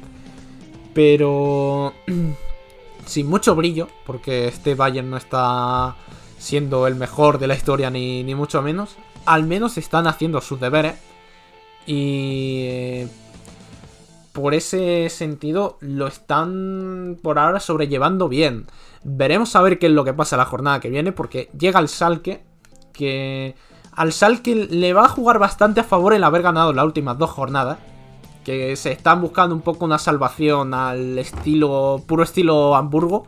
[0.92, 1.94] Pero
[3.06, 5.96] sin mucho brillo, porque este Bayern no está
[6.38, 8.96] siendo el mejor de la historia ni, ni mucho menos
[9.26, 10.94] al menos están haciendo sus deberes.
[11.84, 13.08] Y eh,
[14.32, 18.66] por ese sentido lo están por ahora sobrellevando bien.
[19.04, 21.88] Veremos a ver qué es lo que pasa la jornada que viene porque llega el
[21.88, 22.44] Salque
[22.92, 23.54] que
[23.92, 27.30] al Salque le va a jugar bastante a favor el haber ganado las últimas dos
[27.30, 27.78] jornadas.
[28.44, 33.26] Que se están buscando un poco una salvación al estilo, puro estilo Hamburgo.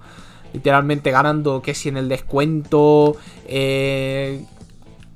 [0.53, 4.45] Literalmente ganando que si en el descuento, eh,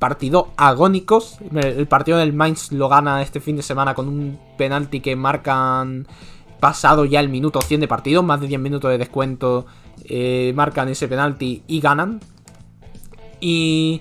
[0.03, 1.39] partido agónicos.
[1.55, 6.09] El partido del Mainz lo gana este fin de semana con un penalti que marcan
[6.59, 9.65] pasado ya el minuto 100 de partido, más de 10 minutos de descuento,
[10.05, 12.19] eh, marcan ese penalti y ganan.
[13.41, 14.01] Y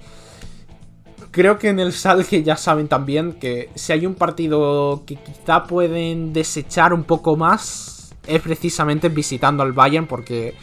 [1.29, 5.65] creo que en el Salge ya saben también que si hay un partido que quizá
[5.65, 10.55] pueden desechar un poco más, es precisamente visitando al Bayern porque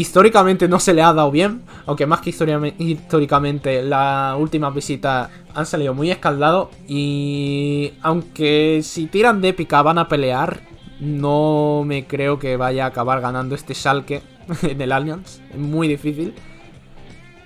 [0.00, 5.66] históricamente no se le ha dado bien, aunque más que históricamente las últimas visitas han
[5.66, 10.60] salido muy escaldados y aunque si tiran de épica van a pelear,
[11.00, 14.22] no me creo que vaya a acabar ganando este Schalke
[14.62, 16.34] en el Allianz, es muy difícil.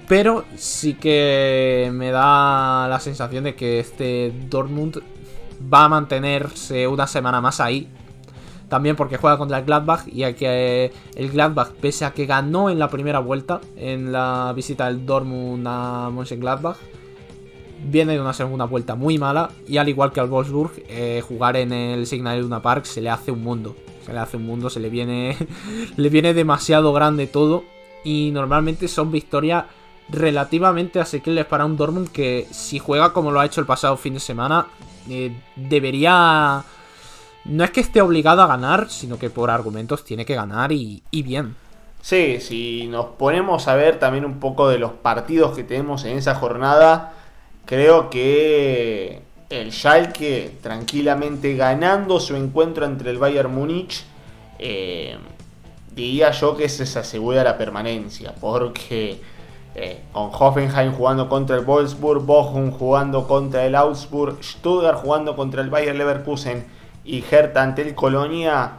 [0.09, 5.01] Pero sí que me da la sensación de que este Dortmund
[5.73, 7.89] va a mantenerse una semana más ahí
[8.73, 12.71] también porque juega contra el Gladbach y hay que el Gladbach, pese a que ganó
[12.71, 16.79] en la primera vuelta en la visita del Dortmund a Mönchengladbach,
[17.85, 21.59] viene de una segunda vuelta muy mala y al igual que al Wolfsburg, eh, jugar
[21.59, 23.77] en el Signal Iduna Park se le hace un mundo.
[24.07, 25.37] Se le hace un mundo, se le viene,
[25.99, 27.65] le viene demasiado grande todo
[28.05, 29.67] y normalmente son victorias
[30.09, 34.15] relativamente asequibles para un Dortmund que si juega como lo ha hecho el pasado fin
[34.15, 34.69] de semana,
[35.11, 36.65] eh, debería...
[37.45, 41.03] No es que esté obligado a ganar, sino que por argumentos tiene que ganar y,
[41.11, 41.57] y bien.
[42.01, 46.19] Sí, si nos ponemos a ver también un poco de los partidos que tenemos en
[46.19, 47.15] esa jornada,
[47.65, 54.05] creo que el Schalke tranquilamente ganando su encuentro entre el Bayern Múnich,
[54.59, 55.17] eh,
[55.95, 59.21] diría yo que se asegura la permanencia, porque
[59.75, 65.63] eh, con Hoffenheim jugando contra el Wolfsburg, Bochum jugando contra el Augsburg, Stuttgart jugando contra
[65.63, 66.65] el Bayer Leverkusen
[67.05, 68.73] y Hertha ante el Colonia,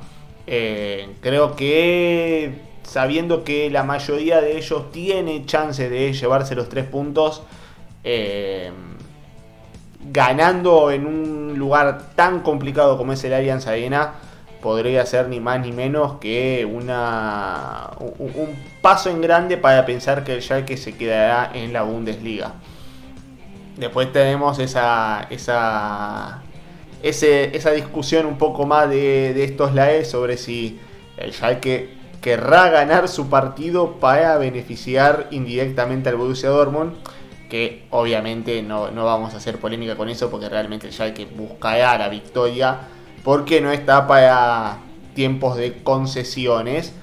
[0.48, 6.86] eh, creo que sabiendo que la mayoría de ellos tiene chance de llevarse los tres
[6.86, 7.44] puntos,
[8.04, 8.72] eh,
[10.12, 14.16] ganando en un lugar tan complicado como es el Allianz Arena,
[14.62, 20.34] podría ser ni más ni menos que una, un, paso en grande para pensar que
[20.34, 22.54] el Schalke se quedará en la Bundesliga.
[23.78, 26.44] Después tenemos esa, esa,
[27.04, 30.80] esa discusión un poco más de, estos laes sobre si
[31.18, 31.90] el Schalke
[32.22, 36.94] querrá ganar su partido para beneficiar indirectamente al Borussia Dortmund
[37.50, 41.98] que obviamente no, no, vamos a hacer polémica con eso porque realmente el Schalke buscará
[41.98, 42.80] la victoria
[43.24, 44.80] porque no está para
[45.14, 46.94] tiempos de concesiones.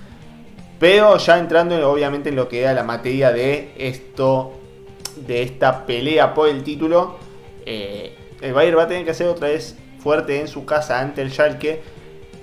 [0.79, 4.53] Pero ya entrando obviamente en lo que era la materia de esto,
[5.27, 7.17] de esta pelea por el título,
[7.67, 11.23] eh, el Bayern va a tener que hacer otra vez fuerte en su casa ante
[11.23, 11.83] el Schalke.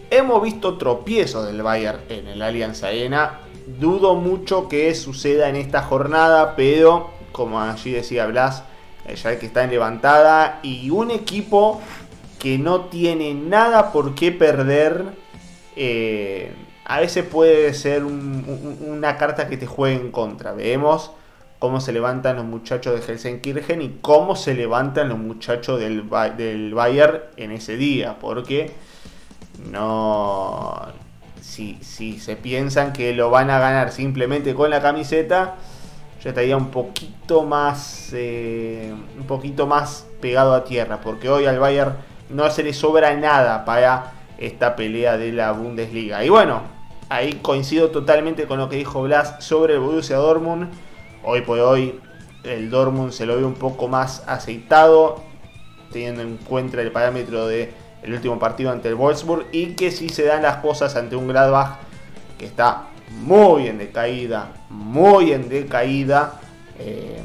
[0.09, 3.41] Hemos visto tropiezos del Bayern en el Allianz Arena.
[3.79, 8.63] Dudo mucho que suceda en esta jornada, pero como allí decía Blas,
[9.05, 11.81] el Schalke está en levantada y un equipo
[12.39, 15.05] que no tiene nada por qué perder.
[15.75, 16.53] Eh,
[16.85, 20.53] a veces puede ser una carta que te juegue en contra.
[20.53, 21.11] Vemos
[21.59, 26.73] cómo se levantan los muchachos de Helsenkirchen y cómo se levantan los muchachos del, del
[26.73, 28.17] Bayern en ese día.
[28.19, 28.71] Porque
[29.71, 30.81] no.
[31.41, 35.55] Si, si se piensan que lo van a ganar simplemente con la camiseta,
[36.21, 38.09] yo estaría un poquito más.
[38.13, 41.01] Eh, un poquito más pegado a tierra.
[41.01, 41.95] Porque hoy al Bayern
[42.29, 46.23] no se le sobra nada para esta pelea de la Bundesliga.
[46.23, 46.61] Y bueno,
[47.09, 50.69] ahí coincido totalmente con lo que dijo Blas sobre el Borussia Dortmund.
[51.29, 51.99] Hoy por hoy
[52.45, 55.21] el Dortmund se lo ve un poco más aceitado,
[55.91, 60.07] teniendo en cuenta el parámetro del el último partido ante el Wolfsburg y que si
[60.07, 61.79] se dan las cosas ante un Gladbach
[62.37, 66.39] que está muy en decaída, muy en decaída,
[66.79, 67.21] eh,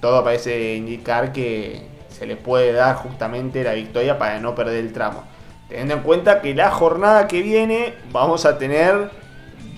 [0.00, 4.92] todo parece indicar que se le puede dar justamente la victoria para no perder el
[4.92, 5.22] tramo.
[5.68, 9.21] Teniendo en cuenta que la jornada que viene vamos a tener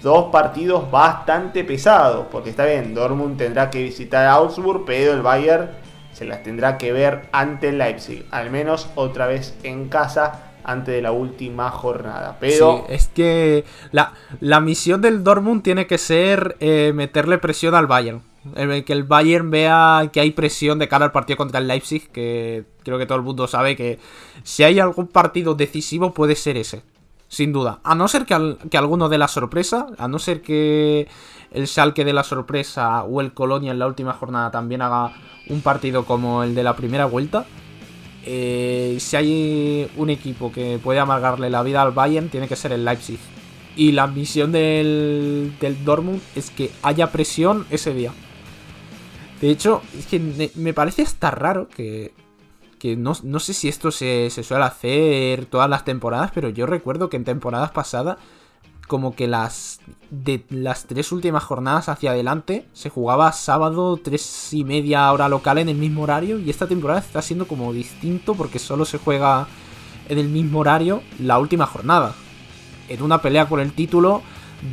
[0.04, 5.22] dos partidos bastante pesados, porque está bien, Dortmund tendrá que visitar a Augsburg, pero el
[5.22, 5.70] Bayern
[6.12, 10.94] se las tendrá que ver ante el Leipzig, al menos otra vez en casa antes
[10.94, 12.36] de la última jornada.
[12.38, 17.86] Pero es que la, la, misión del Dortmund tiene que ser eh, meterle presión al
[17.88, 18.22] Bayern
[18.84, 22.64] que el Bayern vea que hay presión de cara al partido contra el Leipzig, que
[22.82, 23.98] creo que todo el mundo sabe que
[24.42, 26.82] si hay algún partido decisivo puede ser ese,
[27.34, 27.80] sin duda.
[27.82, 31.08] A no ser que, alguno de la sorpresa, a no ser que
[31.50, 35.12] el Schalke de la sorpresa o el Colonia en la última jornada también haga
[35.48, 37.44] un partido como el de la primera vuelta.
[38.24, 42.72] Eh, si hay un equipo que puede amargarle la vida al Bayern, tiene que ser
[42.72, 43.18] el Leipzig.
[43.76, 48.12] Y la misión del, del Dortmund es que haya presión ese día.
[49.40, 52.14] De hecho, es que me parece hasta raro que,
[52.84, 57.16] que no, sé si esto se, suele hacer todas las temporadas, pero yo recuerdo que
[57.16, 58.18] en temporadas pasadas,
[58.88, 59.80] como que las
[60.10, 65.56] de las tres últimas jornadas hacia adelante se jugaba sábado, tres y media hora local
[65.56, 69.48] en el mismo horario, y esta temporada está siendo como distinto porque solo se juega
[70.10, 72.14] en el mismo horario la última jornada.
[72.90, 74.20] En una pelea por el título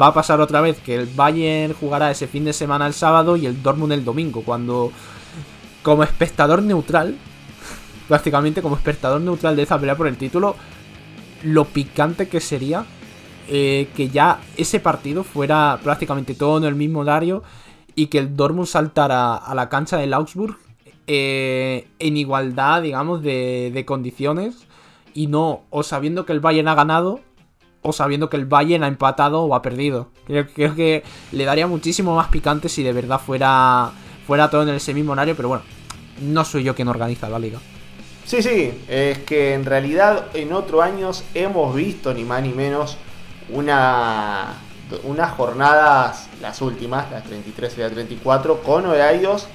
[0.01, 3.37] va a pasar otra vez que el Bayern jugará ese fin de semana el sábado
[3.37, 4.91] y el Dortmund el domingo, cuando
[5.81, 7.17] como espectador neutral,
[8.11, 10.57] prácticamente como espectador neutral de esa pelea por el título,
[11.43, 12.83] lo picante que sería
[13.47, 17.41] eh, que ya ese partido fuera prácticamente todo en el mismo horario
[17.95, 20.57] y que el Dortmund saltara a la cancha del Augsburg
[21.07, 24.67] eh, en igualdad, digamos, de, de condiciones
[25.13, 27.21] y no, o sabiendo que el Bayern ha ganado,
[27.81, 30.09] o sabiendo que el Bayern ha empatado o ha perdido.
[30.27, 33.91] Creo, creo que le daría muchísimo más picante si de verdad fuera,
[34.27, 35.63] fuera todo en el mismo horario, pero bueno,
[36.21, 37.59] no soy yo quien organiza la liga.
[38.31, 42.95] Sí, sí, es que en realidad en otros años hemos visto ni más ni menos
[43.49, 44.53] una,
[45.03, 49.49] unas jornadas, las últimas, las 33 y las 34, con horarios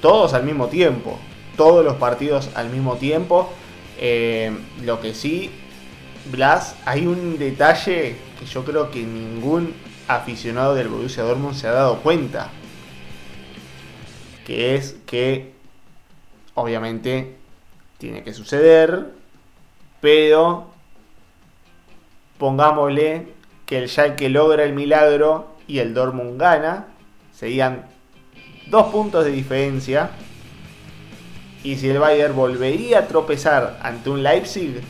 [0.00, 1.18] todos al mismo tiempo.
[1.56, 3.52] Todos los partidos al mismo tiempo.
[3.98, 5.50] Eh, lo que sí,
[6.30, 9.74] Blas, hay un detalle que yo creo que ningún
[10.06, 12.48] aficionado del Borussia Dortmund se ha dado cuenta.
[14.46, 15.50] Que es que,
[16.54, 17.37] obviamente,
[17.98, 19.06] tiene que suceder,
[20.00, 20.68] pero
[22.38, 23.26] pongámosle
[23.66, 26.86] que el Schalke logra el milagro y el Dortmund gana,
[27.34, 27.84] serían
[28.68, 30.10] dos puntos de diferencia.
[31.64, 34.80] Y si el Bayern volvería a tropezar ante un Leipzig,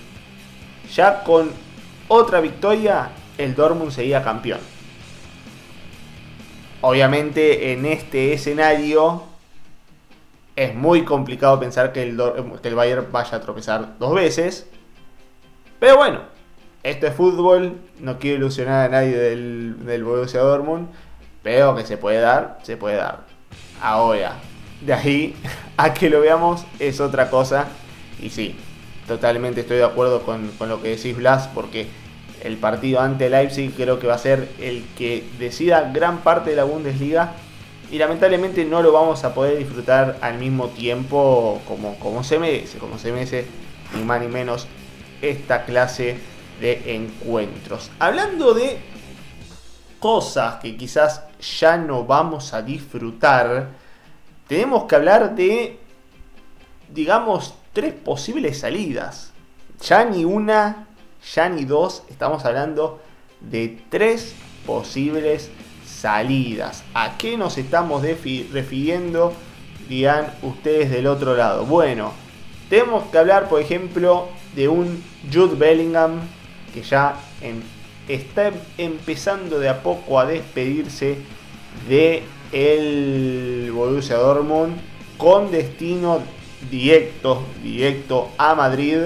[0.95, 1.51] ya con
[2.09, 4.61] otra victoria, el Dortmund sería campeón.
[6.83, 9.28] Obviamente en este escenario
[10.59, 12.21] es muy complicado pensar que el,
[12.61, 14.67] que el Bayern vaya a tropezar dos veces.
[15.79, 16.23] Pero bueno,
[16.83, 20.89] esto es fútbol, no quiero ilusionar a nadie del, del Borussia Dortmund,
[21.45, 23.21] pero que se puede dar, se puede dar.
[23.81, 24.35] Ahora,
[24.81, 25.37] de ahí
[25.77, 27.69] a que lo veamos es otra cosa.
[28.21, 28.57] Y sí,
[29.07, 31.87] totalmente estoy de acuerdo con, con lo que decís Blas, porque
[32.43, 36.57] el partido ante Leipzig creo que va a ser el que decida gran parte de
[36.57, 37.35] la Bundesliga
[37.91, 42.79] y lamentablemente no lo vamos a poder disfrutar al mismo tiempo como, como se merece,
[42.79, 43.47] como se merece
[43.95, 44.67] ni más ni menos
[45.23, 46.19] esta clase
[46.61, 47.91] de encuentros.
[47.99, 48.79] Hablando de
[50.01, 51.23] cosas que quizás
[51.61, 53.71] ya no vamos a disfrutar,
[54.47, 55.79] tenemos que hablar de,
[56.93, 59.33] digamos, tres posibles salidas.
[59.83, 60.89] Ya ni una,
[61.35, 63.01] ya ni dos, estamos hablando
[63.41, 64.35] de tres
[64.67, 65.68] posibles salidas.
[66.05, 69.33] ¿A qué nos estamos refiriendo?
[69.89, 71.65] Dirán ustedes del otro lado.
[71.65, 72.13] Bueno,
[72.71, 76.21] tenemos que hablar, por ejemplo, de un Jude Bellingham
[76.73, 77.17] que ya
[78.07, 81.17] está empezando de a poco a despedirse
[81.89, 82.23] de
[82.53, 84.77] el Borussia Dortmund
[85.17, 86.21] con destino
[86.71, 88.99] directo, directo a Madrid.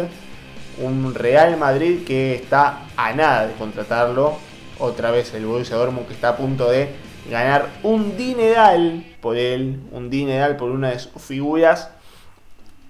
[0.78, 4.36] Un Real Madrid que está a nada de contratarlo
[4.82, 6.90] otra vez el Borussia Dortmund que está a punto de
[7.30, 11.90] ganar un dineral por él, un dineral por una de sus figuras.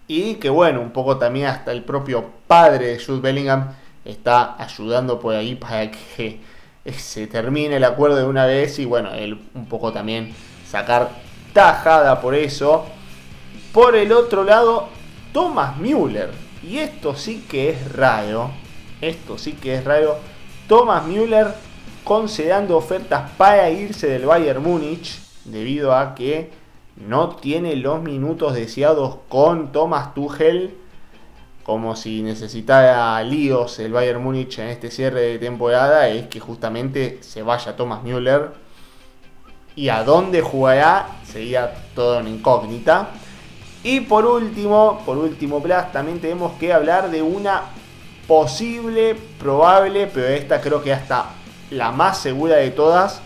[0.09, 3.73] Y que bueno, un poco también hasta el propio padre de Jude Bellingham
[4.05, 6.41] está ayudando por ahí para que
[6.97, 10.35] se termine el acuerdo de una vez y bueno, él un poco también
[10.69, 11.11] sacar
[11.53, 12.87] tajada por eso.
[13.73, 14.89] Por el otro lado,
[15.33, 16.31] Thomas Müller.
[16.63, 18.51] Y esto sí que es raro.
[19.01, 20.19] Esto sí que es raro.
[20.69, 21.55] Thomas Müller
[22.05, 26.51] concediendo ofertas para irse del Bayern Múnich debido a que
[26.97, 30.83] no tiene los minutos deseados con Thomas Tuchel
[31.63, 37.19] como si necesitara líos el Bayern Múnich en este cierre de temporada es que justamente
[37.23, 38.51] se vaya Thomas Müller.
[39.75, 43.11] Y a dónde jugará sería todo una incógnita.
[43.85, 47.63] Y por último por último Plus también tenemos que hablar de una
[48.27, 51.31] posible probable pero esta creo que hasta
[51.73, 53.21] la más segura de todas,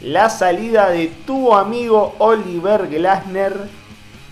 [0.00, 3.54] la salida de tu amigo Oliver Glasner,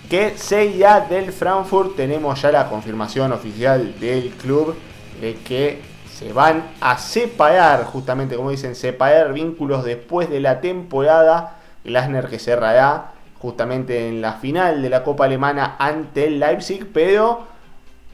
[0.09, 0.33] que
[0.77, 1.95] ya del Frankfurt.
[1.95, 4.75] Tenemos ya la confirmación oficial del club
[5.21, 5.81] de que
[6.11, 11.57] se van a separar, justamente como dicen, separar vínculos después de la temporada.
[11.83, 17.47] Glasner que cerrará justamente en la final de la Copa Alemana ante el Leipzig, pero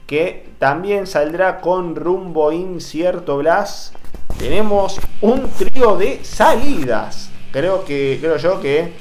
[0.06, 3.92] que también saldrá con rumbo incierto Blas
[4.38, 7.30] tenemos un trío de salidas.
[7.52, 8.92] Creo que creo yo que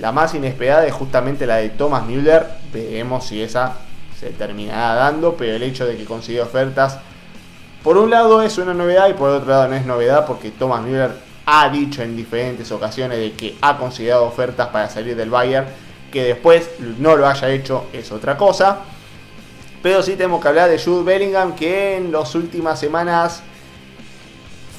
[0.00, 2.46] la más inesperada es justamente la de Thomas Müller.
[2.72, 3.76] Veremos si esa
[4.18, 6.98] se terminará dando, pero el hecho de que consiguió ofertas
[7.82, 10.82] por un lado es una novedad y por otro lado no es novedad porque Thomas
[10.82, 11.12] Müller
[11.46, 15.66] ha dicho en diferentes ocasiones de que ha considerado ofertas para salir del Bayern,
[16.12, 16.68] que después
[16.98, 18.80] no lo haya hecho es otra cosa.
[19.80, 23.42] Pero sí tenemos que hablar de Jude Bellingham que en las últimas semanas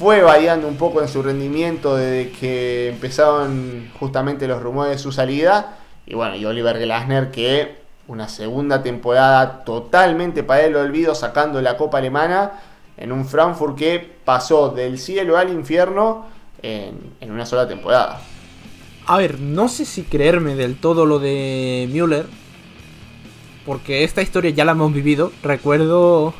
[0.00, 5.12] fue variando un poco en su rendimiento desde que empezaron justamente los rumores de su
[5.12, 5.76] salida.
[6.06, 7.76] Y bueno, y Oliver Glasner que
[8.08, 12.52] una segunda temporada totalmente para el olvido sacando la Copa Alemana
[12.96, 16.28] en un Frankfurt que pasó del cielo al infierno
[16.62, 18.22] en, en una sola temporada.
[19.06, 22.24] A ver, no sé si creerme del todo lo de Müller,
[23.66, 25.30] porque esta historia ya la hemos vivido.
[25.42, 26.32] Recuerdo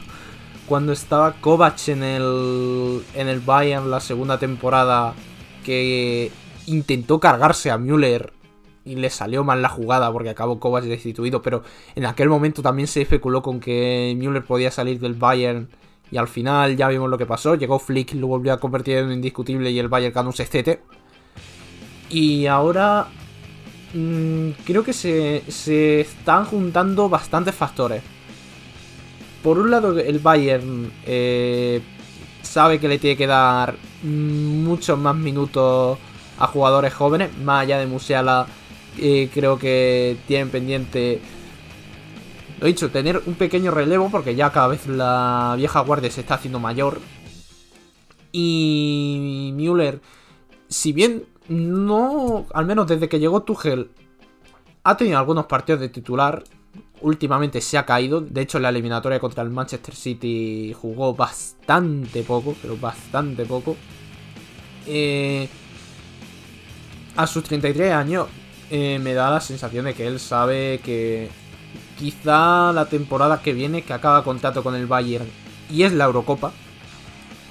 [0.70, 5.14] cuando estaba Kovac en el, en el Bayern la segunda temporada
[5.64, 6.30] que
[6.66, 8.32] intentó cargarse a Müller
[8.84, 11.64] y le salió mal la jugada porque acabó Kovac destituido, pero
[11.96, 15.68] en aquel momento también se especuló con que Müller podía salir del Bayern
[16.12, 19.10] y al final ya vimos lo que pasó, llegó Flick, lo volvió a convertir en
[19.10, 20.82] indiscutible y el Bayern ganó un sextete.
[22.10, 23.08] Y ahora
[23.92, 28.19] mmm, creo que se, se están juntando bastantes factores.
[29.42, 31.80] Por un lado, el Bayern eh,
[32.42, 35.98] sabe que le tiene que dar muchos más minutos
[36.38, 38.46] a jugadores jóvenes, más allá de Musiala,
[38.98, 41.20] eh, creo que tienen pendiente,
[42.58, 46.34] lo dicho, tener un pequeño relevo, porque ya cada vez la vieja guardia se está
[46.34, 47.00] haciendo mayor.
[48.32, 50.00] Y Müller,
[50.68, 53.90] si bien no, al menos desde que llegó Tuchel,
[54.84, 56.44] ha tenido algunos partidos de titular,
[57.00, 58.20] últimamente se ha caído.
[58.20, 63.76] De hecho, en la eliminatoria contra el Manchester City jugó bastante poco, pero bastante poco.
[64.86, 65.48] Eh,
[67.16, 68.28] a sus 33 años
[68.70, 71.28] eh, me da la sensación de que él sabe que
[71.98, 75.26] quizá la temporada que viene, que acaba contrato con el Bayern
[75.70, 76.52] y es la Eurocopa,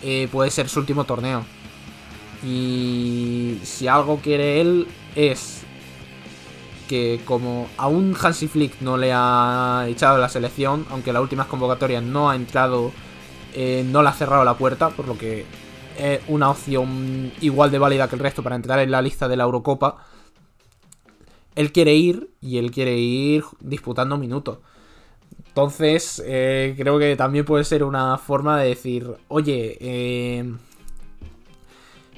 [0.01, 1.45] eh, puede ser su último torneo.
[2.43, 5.63] Y si algo quiere él es
[6.89, 12.01] que como aún Hansi Flick no le ha echado la selección, aunque las últimas convocatorias
[12.01, 12.91] no ha entrado,
[13.53, 15.45] eh, no le ha cerrado la puerta, por lo que
[15.99, 19.37] es una opción igual de válida que el resto para entrar en la lista de
[19.37, 20.03] la Eurocopa.
[21.55, 24.57] Él quiere ir y él quiere ir disputando minutos.
[25.47, 30.55] Entonces, eh, creo que también puede ser una forma de decir, oye, eh,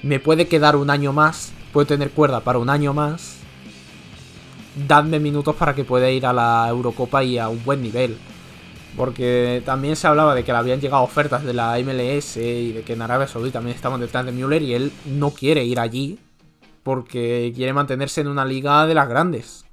[0.02, 3.41] me puede quedar un año más, puedo tener cuerda para un año más
[4.76, 8.18] dadme minutos para que pueda ir a la Eurocopa y a un buen nivel.
[8.96, 12.84] Porque también se hablaba de que le habían llegado ofertas de la MLS y de
[12.84, 16.20] que en Arabia Saudí también estaban detrás de Müller y él no quiere ir allí
[16.84, 19.66] porque quiere mantenerse en una liga de las grandes.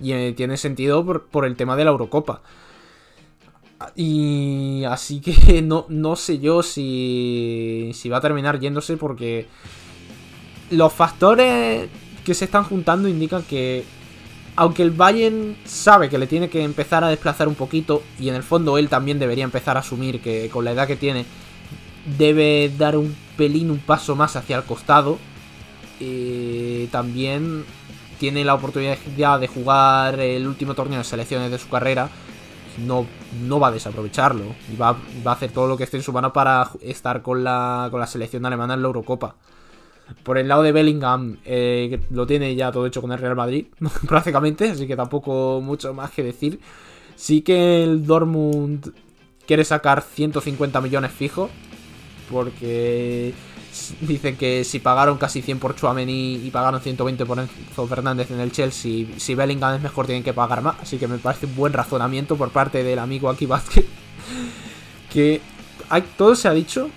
[0.00, 2.42] Y eh, tiene sentido por, el tema de la Eurocopa.
[3.96, 9.46] Y así que no, no sé yo si, si va a terminar yéndose porque
[10.70, 11.88] los factores
[12.24, 13.84] que se están juntando indican que
[14.56, 18.34] aunque el Bayern sabe que le tiene que empezar a desplazar un poquito, y en
[18.34, 21.24] el fondo él también debería empezar a asumir que con la edad que tiene
[22.18, 25.18] debe dar un pelín, un paso más hacia el costado,
[26.00, 27.64] eh, también
[28.18, 32.08] tiene la oportunidad ya de jugar el último torneo de selecciones de su carrera.
[32.78, 33.06] No,
[33.42, 34.44] no va a desaprovecharlo.
[34.72, 34.96] Y va,
[35.26, 38.00] va, a hacer todo lo que esté en su mano para estar con la, con
[38.00, 39.34] la selección alemana en la Eurocopa.
[40.22, 43.66] Por el lado de Bellingham, eh, lo tiene ya todo hecho con el Real Madrid,
[44.08, 46.60] prácticamente, así que tampoco mucho más que decir.
[47.16, 48.92] Sí que el Dortmund
[49.46, 51.50] quiere sacar 150 millones fijos,
[52.30, 53.34] porque
[54.00, 58.40] dicen que si pagaron casi 100 por Chouameni y pagaron 120 por Enzo Fernández en
[58.40, 61.56] el Chelsea, si Bellingham es mejor tienen que pagar más, así que me parece un
[61.56, 63.86] buen razonamiento por parte del amigo aquí Vázquez.
[65.12, 65.42] Que
[65.90, 66.88] hay, todo se ha dicho,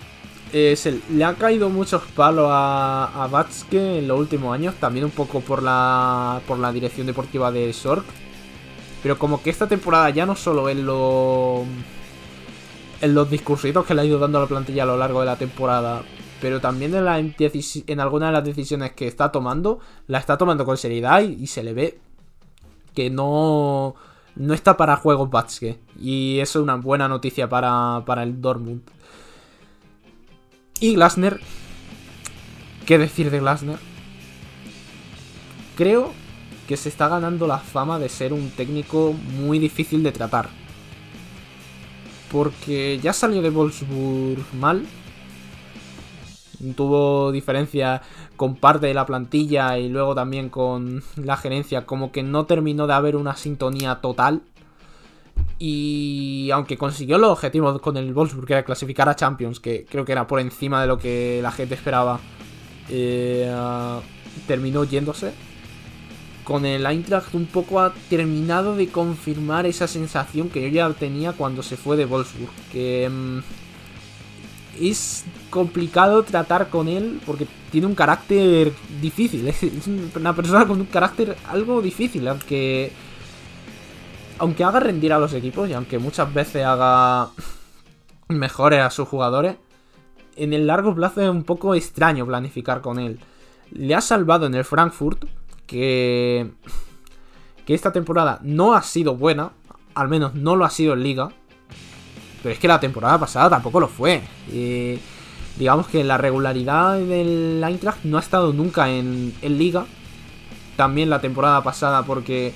[0.58, 5.12] eh, se, le han caído muchos palos a, Batske en los últimos años, también un
[5.12, 8.06] poco por la, por la dirección deportiva de Sork.
[9.04, 11.66] Pero como que esta temporada ya no solo en, lo,
[13.02, 15.26] en los discursitos que le ha ido dando a la plantilla a lo largo de
[15.26, 16.04] la temporada,
[16.40, 21.20] pero también en algunas de las decisiones que está tomando, la está tomando con seriedad
[21.20, 22.00] y, se le ve
[22.94, 23.96] que no,
[24.38, 25.80] no está para juegos Batske.
[26.00, 28.95] Y eso es una buena noticia para, para el Dortmund.
[30.80, 31.40] Y Glasner.
[32.86, 33.80] ¿Qué decir de Glasner?
[35.76, 36.12] Creo
[36.68, 40.50] que se está ganando la fama de ser un técnico muy difícil de tratar.
[42.32, 44.86] Porque ya salió de Wolfsburg mal.
[46.76, 48.02] Tuvo diferencia
[48.36, 51.86] con parte de la plantilla y luego también con la gerencia.
[51.86, 54.42] Como que no terminó de haber una sintonía total.
[55.58, 60.04] Y aunque consiguió los objetivos con el Wolfsburg, que era clasificar a Champions, que creo
[60.04, 62.20] que era por encima de lo que la gente esperaba,
[62.90, 63.54] eh,
[64.48, 65.34] terminó yéndose.
[66.44, 71.32] Con el Eintracht un poco ha terminado de confirmar esa sensación que yo ya tenía
[71.32, 72.52] cuando se fue de Wolfsburg.
[72.72, 73.40] Que mm,
[74.80, 79.48] es complicado tratar con él porque tiene un carácter difícil.
[79.48, 82.92] Es una persona con un carácter algo difícil, aunque
[84.40, 87.30] aunque haga rendir a los equipos y aunque muchas veces haga
[88.28, 89.56] mejores a sus jugadores,
[90.36, 93.20] en el largo plazo es un poco extraño planificar con él.
[93.72, 95.26] Le ha salvado en el Frankfurt,
[95.66, 96.52] que,
[97.66, 99.52] que esta temporada no ha sido buena,
[99.96, 101.30] al menos no lo ha sido en liga,
[102.44, 104.22] Pero es que la temporada pasada tampoco lo fue.
[105.58, 109.86] Digamos que la regularidad del Eintracht no ha estado nunca en, Liga.
[110.76, 112.54] También la temporada pasada porque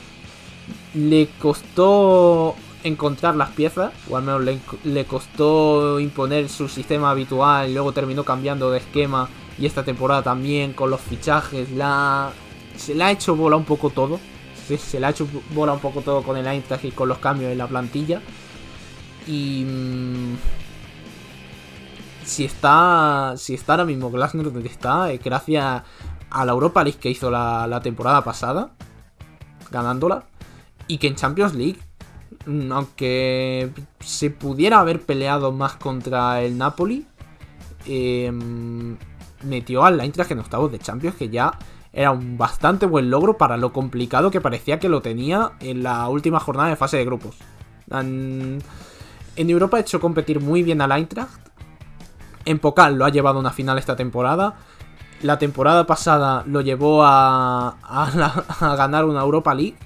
[0.99, 4.43] le costó encontrar las piezas, o al menos
[4.83, 10.23] le, costó imponer su sistema habitual y luego terminó cambiando de esquema y esta temporada
[10.23, 14.19] también con los fichajes se le ha hecho bola un poco todo.
[14.67, 17.17] Se, se le ha hecho bola un poco todo con el Eintracht y con los
[17.17, 18.21] cambios en la plantilla.
[19.27, 20.37] Y mm,
[22.23, 25.83] si está si está ahora mismo Glasner donde está, es gracias
[26.29, 28.71] a la Europa League que hizo la, temporada pasada,
[29.71, 30.25] ganándola,
[30.89, 31.79] y que en Champions League,
[32.45, 33.71] mm, aunque
[34.01, 37.05] se pudiera haber peleado más contra el Napoli,
[37.85, 38.29] eh,
[39.43, 41.57] metió al Eintracht en octavos de Champions, que ya
[41.93, 46.09] era un bastante buen logro para lo complicado que parecía que lo tenía en la
[46.09, 47.37] última jornada de fase de grupos.
[47.91, 48.59] En,
[49.35, 51.39] Europa ha hecho competir muy bien al Eintracht.
[52.45, 54.55] En Pokal lo ha llevado a una final esta temporada.
[55.21, 59.77] La temporada pasada lo llevó a, a, ganar una Europa League.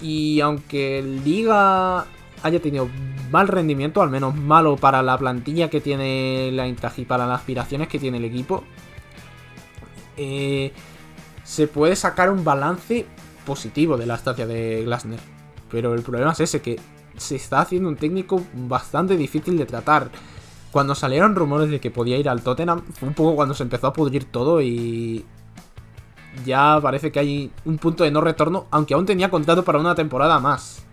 [0.00, 2.06] Y aunque Liga
[2.42, 2.88] haya tenido
[3.30, 7.40] mal rendimiento, al menos malo para la plantilla que tiene la Eintracht y para las
[7.40, 8.62] aspiraciones que tiene el equipo,
[10.16, 10.72] eh,
[11.44, 13.06] se puede sacar un balance
[13.44, 15.20] positivo de la estancia de Glasner.
[15.70, 16.78] Pero el problema es ese, que
[17.16, 20.10] se está haciendo un técnico bastante difícil de tratar.
[20.70, 23.86] Cuando salieron rumores de que podía ir al Tottenham, fue un poco cuando se empezó
[23.86, 25.24] a pudrir todo y
[26.44, 29.94] ya parece que hay un punto de no retorno, aunque aún tenía contrato para una
[29.94, 30.84] temporada más.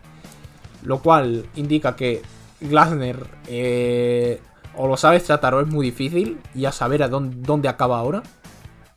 [0.84, 2.22] Lo cual indica que
[2.60, 4.42] Glasner eh,
[4.76, 8.24] o lo sabes tratar o es muy difícil y a saber a dónde, acaba ahora.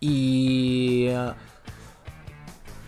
[0.01, 1.33] Y eh,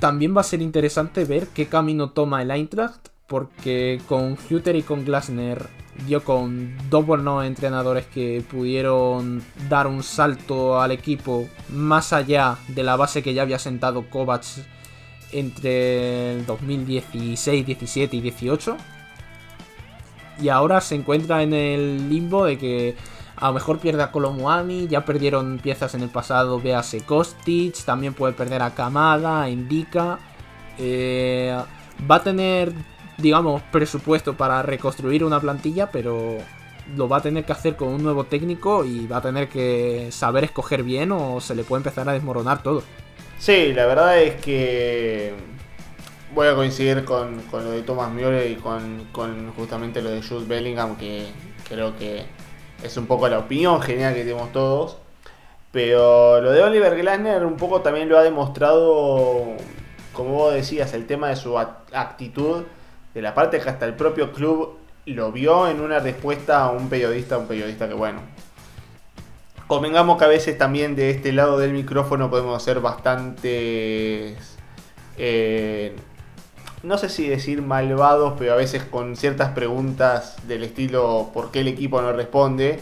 [0.00, 4.82] también va a ser interesante ver qué camino toma el Eintracht, porque con Hutter y
[4.82, 5.68] con Glasner
[6.06, 12.82] dio con dos buenos entrenadores que pudieron dar un salto al equipo más allá de
[12.82, 14.62] la base que ya había sentado Kovacs
[15.32, 18.76] entre el 2016, 17 y 18.
[20.40, 22.96] Y ahora se encuentra en el limbo de que
[23.36, 28.14] a lo mejor pierde a Colomuani, ya perdieron piezas en el pasado, véase Kostic, también
[28.14, 30.18] puede perder a Kamada, Indica.
[30.76, 31.56] Eh,
[32.10, 32.72] va a tener,
[33.18, 36.38] digamos, presupuesto para reconstruir una plantilla, pero
[36.96, 40.08] lo va a tener que hacer con un nuevo técnico y va a tener que
[40.10, 42.82] saber escoger bien o se le puede empezar a desmoronar todo.
[43.38, 45.32] Sí, la verdad es que
[46.34, 50.96] voy a coincidir con, lo de Thomas Müller y con, justamente lo de Jude Bellingham,
[50.96, 51.26] que
[51.68, 52.24] creo que
[52.82, 54.96] es un poco la opinión genial que tenemos todos.
[55.70, 59.56] Pero lo de Oliver Glasner un poco también lo ha demostrado,
[60.14, 62.64] como vos decías, el tema de su actitud,
[63.14, 66.88] de la parte que hasta el propio club lo vio en una respuesta a un
[66.88, 68.20] periodista, un periodista que bueno,
[69.68, 74.34] Convengamos que a veces también de este lado del micrófono podemos ser bastante...
[75.18, 75.94] Eh,
[76.82, 81.60] no sé si decir malvados, pero a veces con ciertas preguntas del estilo ¿por qué
[81.60, 82.80] el equipo no responde?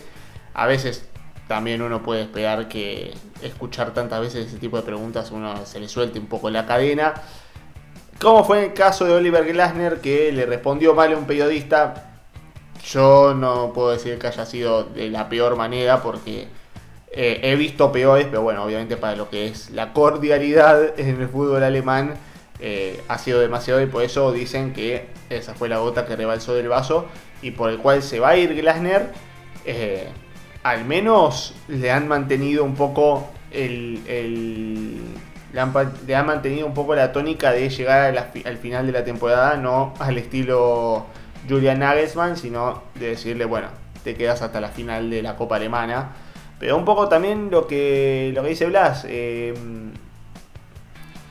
[0.54, 1.08] A veces
[1.48, 5.88] también uno puede esperar que escuchar tantas veces ese tipo de preguntas uno se le
[5.88, 7.14] suelte un poco la cadena.
[8.20, 12.12] Como fue el caso de Oliver Glasner que le respondió mal a un periodista.
[12.84, 16.48] Yo no puedo decir que haya sido de la peor manera porque
[17.12, 21.28] eh, he visto peores, pero bueno, obviamente para lo que es la cordialidad en el
[21.28, 22.14] fútbol alemán
[22.58, 26.54] eh, ha sido demasiado y por eso dicen que esa fue la gota que rebalsó
[26.54, 27.06] del vaso
[27.42, 29.10] y por el cual se va a ir Glasner.
[29.64, 30.08] Eh,
[30.62, 35.00] al menos le han mantenido un poco el,
[36.06, 39.94] le, han, mantenido un poco la tónica de llegar al final de la temporada, no
[39.98, 41.06] al estilo
[41.48, 43.68] Julian Nagelsmann, sino de decirle, bueno,
[44.04, 46.10] te quedas hasta la final de la Copa Alemana
[46.58, 49.04] pero un poco también lo que, lo que dice Blas.
[49.08, 49.54] Eh,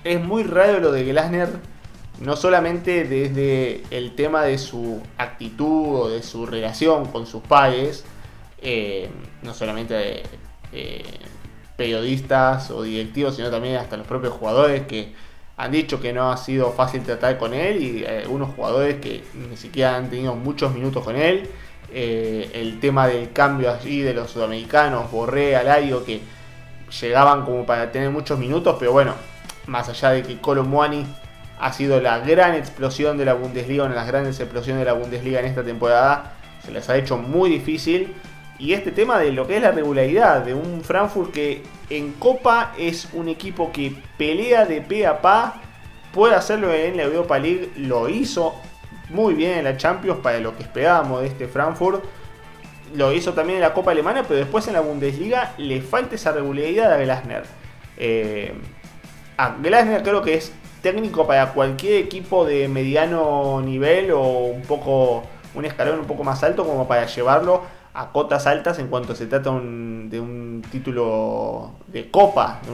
[0.04, 1.50] es muy raro lo de Glasner.
[2.20, 8.06] No solamente desde el tema de su actitud o de su relación con sus padres.
[8.62, 9.10] Eh,
[9.42, 10.24] no solamente
[10.72, 11.04] eh,
[11.76, 15.14] periodistas o directivos, sino también hasta los propios jugadores que
[15.58, 19.56] han dicho que no ha sido fácil tratar con él y algunos jugadores que ni
[19.56, 21.50] siquiera han tenido muchos minutos con él.
[21.94, 26.20] Eh, el tema del cambio allí de los sudamericanos, Borré, Alario, que
[27.00, 29.14] llegaban como para tener muchos minutos, pero bueno,
[29.68, 31.06] más allá de que Muani
[31.60, 34.94] ha sido la gran explosión de la Bundesliga, una de las grandes explosiones de la
[34.94, 36.34] Bundesliga en esta temporada,
[36.66, 38.14] se les ha hecho muy difícil.
[38.58, 42.74] Y este tema de lo que es la regularidad de un Frankfurt que en Copa
[42.78, 45.62] es un equipo que pelea de pe a pa,
[46.14, 48.56] puede hacerlo en la Europa League, lo hizo
[49.10, 52.04] muy bien en la Champions para lo que esperábamos de este Frankfurt.
[52.96, 56.32] Lo hizo también en la Copa Alemana, pero después en la Bundesliga le falta esa
[56.32, 57.44] regularidad a Glasner.
[57.98, 58.54] Eh,
[59.36, 65.24] a Glasner creo que es técnico para cualquier equipo de mediano nivel o un poco
[65.56, 67.64] un escalón un poco más alto como para llevarlo
[67.96, 72.72] a cotas altas en cuanto se trata de un título de copa, de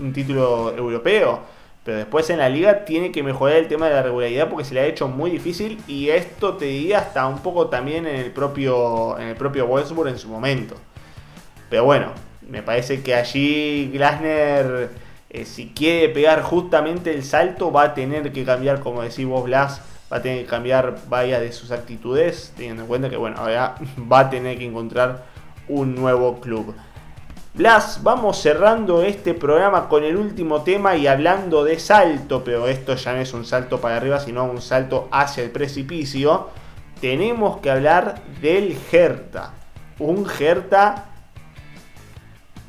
[0.00, 1.40] un, título europeo.
[1.84, 4.74] Pero después en la liga tiene que mejorar el tema de la regularidad porque se
[4.74, 8.30] le ha hecho muy difícil y esto te diría hasta un poco también en el
[8.32, 10.76] propio, en el propio Wolfsburg en su momento.
[11.70, 12.12] Pero bueno,
[12.46, 14.90] me parece que allí Glasner,
[15.30, 19.44] eh, si quiere pegar justamente el salto, va a tener que cambiar, como decís vos,
[19.44, 19.80] Blas,
[20.12, 23.76] va a tener que cambiar varias de sus actitudes, teniendo en cuenta que, bueno, ahora
[24.10, 25.24] va a tener que encontrar
[25.68, 26.74] un nuevo club.
[27.52, 32.94] Blas, vamos cerrando este programa con el último tema y hablando de salto, pero esto
[32.94, 36.48] ya no es un salto para arriba, sino un salto hacia el precipicio.
[37.00, 39.52] Tenemos que hablar del Hertha.
[39.98, 41.06] Un Hertha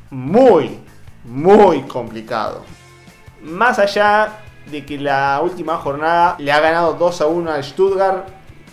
[0.10, 0.80] muy,
[1.24, 2.64] muy complicado.
[3.42, 4.40] Más allá
[4.70, 8.28] de que la última jornada le ha ganado 2 a 1 al Stuttgart,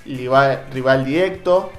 [0.04, 1.70] rival, directo.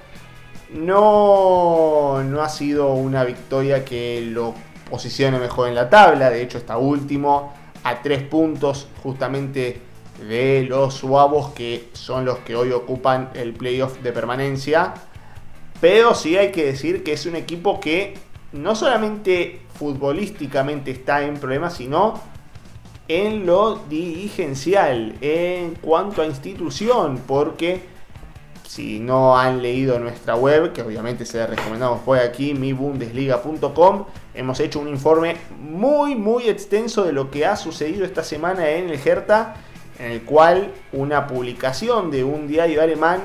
[0.72, 4.54] No, no ha sido una victoria que lo
[4.90, 6.30] posicione mejor en la tabla.
[6.30, 7.54] De hecho, está último
[7.84, 9.82] a 3 puntos justamente
[10.28, 14.94] de los suavos que son los que hoy ocupan el playoff de permanencia.
[15.82, 18.16] Pero sí hay que decir que es un equipo que
[18.52, 22.20] no solamente futbolísticamente está en problemas, sino
[23.10, 27.82] en lo dirigencial, en cuanto a institución, porque
[28.68, 34.06] si no han leído nuestra web, que obviamente se la recomendamos por aquí, mibundesliga.com,
[34.36, 38.92] hemos hecho un informe muy muy extenso de lo que ha sucedido esta semana en
[38.92, 39.56] el Hertha,
[39.98, 43.24] en el cual una publicación de un diario alemán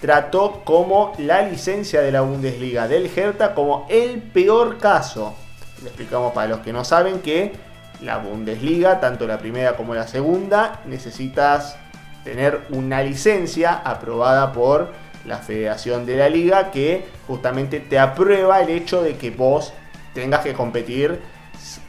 [0.00, 5.34] trató como la licencia de la Bundesliga del Hertha como el peor caso.
[5.82, 7.67] Le explicamos para los que no saben que
[8.00, 11.76] la Bundesliga, tanto la primera como la segunda, necesitas
[12.24, 14.92] tener una licencia aprobada por
[15.24, 19.72] la Federación de la Liga que justamente te aprueba el hecho de que vos
[20.14, 21.20] tengas que competir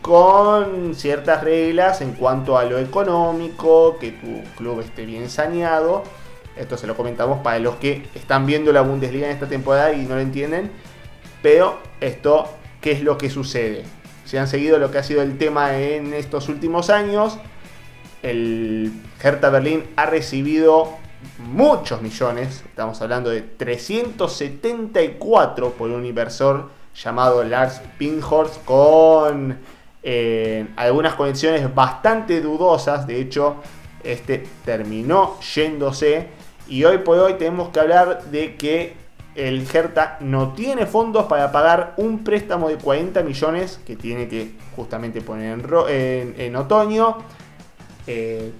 [0.01, 6.03] con ciertas reglas en cuanto a lo económico, que tu club esté bien saneado.
[6.55, 10.05] Esto se lo comentamos para los que están viendo la Bundesliga en esta temporada y
[10.05, 10.71] no lo entienden.
[11.41, 12.49] Pero esto,
[12.81, 13.98] ¿qué es lo que sucede?
[14.29, 17.39] Si han seguido lo que ha sido el tema en estos últimos años,
[18.21, 20.89] el Hertha Berlín ha recibido
[21.39, 29.57] muchos millones, estamos hablando de 374 por un inversor llamado Lars Pinghorst con
[30.03, 33.55] eh, algunas conexiones bastante dudosas, de hecho
[34.03, 36.27] este terminó yéndose.
[36.67, 38.98] Y hoy por hoy tenemos que hablar de que
[39.47, 44.53] el Hertha no tiene fondos para pagar un préstamo de 40 millones que tiene que
[44.75, 45.59] justamente poner
[45.89, 47.17] en, otoño.
[48.05, 48.51] Eh,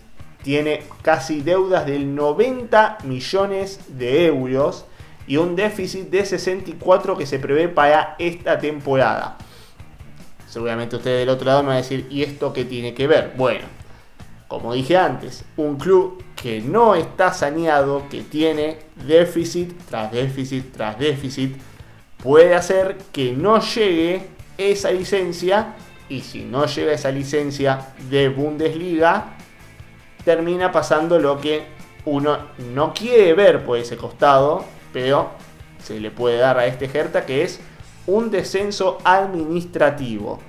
[0.42, 4.86] tiene casi deudas del 90 millones de euros
[5.28, 9.38] y un déficit de 64 que se prevé para esta temporada.
[10.48, 13.34] Seguramente ustedes del otro lado me van a decir, ¿y esto qué tiene que ver?
[13.38, 13.66] Bueno,
[14.48, 20.98] como dije antes, un club que no está saneado, que tiene déficit tras déficit tras
[20.98, 21.56] déficit,
[22.24, 24.28] puede hacer que no llegue
[24.58, 25.76] esa licencia
[26.08, 29.36] y si no llega esa licencia de Bundesliga,
[30.26, 31.64] termina pasando lo que
[32.06, 32.38] uno
[32.74, 35.32] no quiere ver por ese costado, pero
[35.84, 37.60] se le puede dar a este Hertha que es
[38.08, 40.40] un descenso administrativo.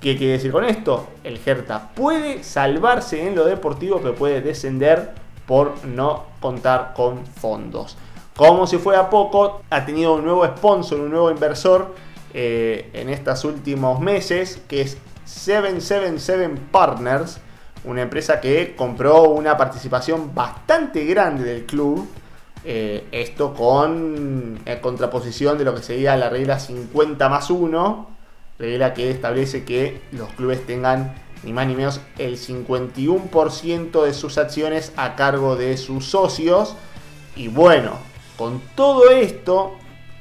[0.00, 1.06] ¿Qué quiere decir con esto?
[1.24, 5.12] El Hertha puede salvarse en lo deportivo, pero puede descender
[5.46, 7.96] por no contar con fondos.
[8.36, 11.94] Como si fuera poco, ha tenido un nuevo sponsor, un nuevo inversor
[12.34, 17.40] eh, en estos últimos meses, que es 777 Partners,
[17.84, 22.06] una empresa que compró una participación bastante grande del club.
[22.68, 28.15] Eh, esto con en contraposición de lo que sería la regla 50 más 1,
[28.58, 34.38] regla que establece que los clubes tengan ni más ni menos el 51% de sus
[34.38, 36.74] acciones a cargo de sus socios.
[37.36, 37.98] Y bueno,
[38.36, 39.76] con todo esto,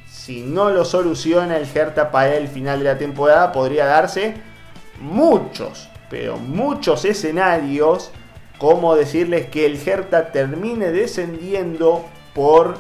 [0.08, 4.36] si no lo soluciona el Hertha para el final de la temporada, podría darse
[5.00, 8.12] muchos, pero muchos escenarios,
[8.58, 12.78] como decirles que el Hertha termine descendiendo por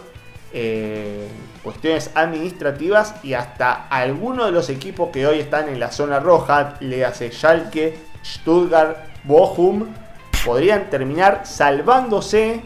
[0.54, 1.28] eh,
[1.66, 6.76] cuestiones administrativas y hasta algunos de los equipos que hoy están en la zona roja,
[6.80, 9.88] le hace Schalke, Stuttgart, Bochum,
[10.46, 12.62] podrían terminar salvándose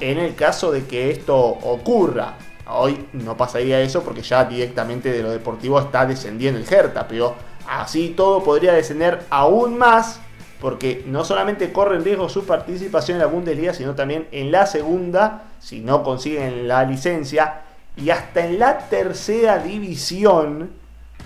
[0.00, 2.34] en el caso de que esto ocurra.
[2.66, 7.36] Hoy no pasaría eso porque ya directamente de lo deportivo está descendiendo el Hertha, pero
[7.68, 10.18] así todo podría descender aún más
[10.60, 14.66] porque no solamente corre en riesgo su participación en la Bundesliga, sino también en la
[14.66, 17.62] segunda, si no consiguen la licencia,
[17.96, 20.70] y hasta en la tercera división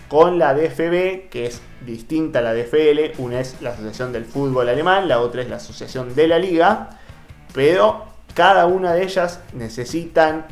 [0.08, 4.68] con la DFB, que es distinta a la DFL, una es la Asociación del Fútbol
[4.68, 6.90] Alemán, la otra es la Asociación de la Liga,
[7.52, 10.46] pero cada una de ellas necesitan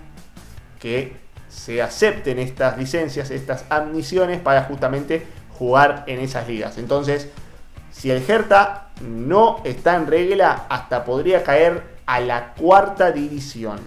[0.79, 1.17] que
[1.49, 6.79] se acepten estas licencias, estas admisiones para justamente jugar en esas ligas.
[6.79, 7.29] Entonces,
[7.91, 13.79] si el Hertha no está en regla, hasta podría caer a la cuarta división.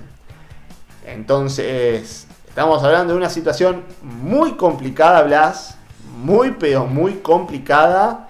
[1.05, 5.77] Entonces, estamos hablando de una situación muy complicada, Blas.
[6.17, 8.27] Muy, pero muy complicada.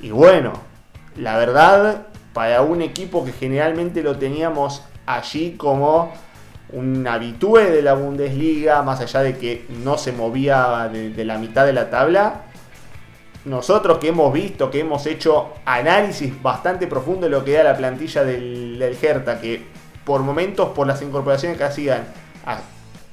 [0.00, 0.52] Y bueno,
[1.16, 6.12] la verdad, para un equipo que generalmente lo teníamos allí como
[6.72, 11.66] un habitué de la Bundesliga, más allá de que no se movía de, la mitad
[11.66, 12.42] de la tabla,
[13.44, 17.76] nosotros que hemos visto, que hemos hecho análisis bastante profundo de lo que era la
[17.76, 19.66] plantilla del, del que
[20.10, 22.02] por momentos, por las incorporaciones que hacían,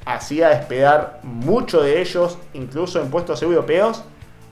[0.03, 4.03] hacía despegar mucho de ellos, incluso en puestos europeos,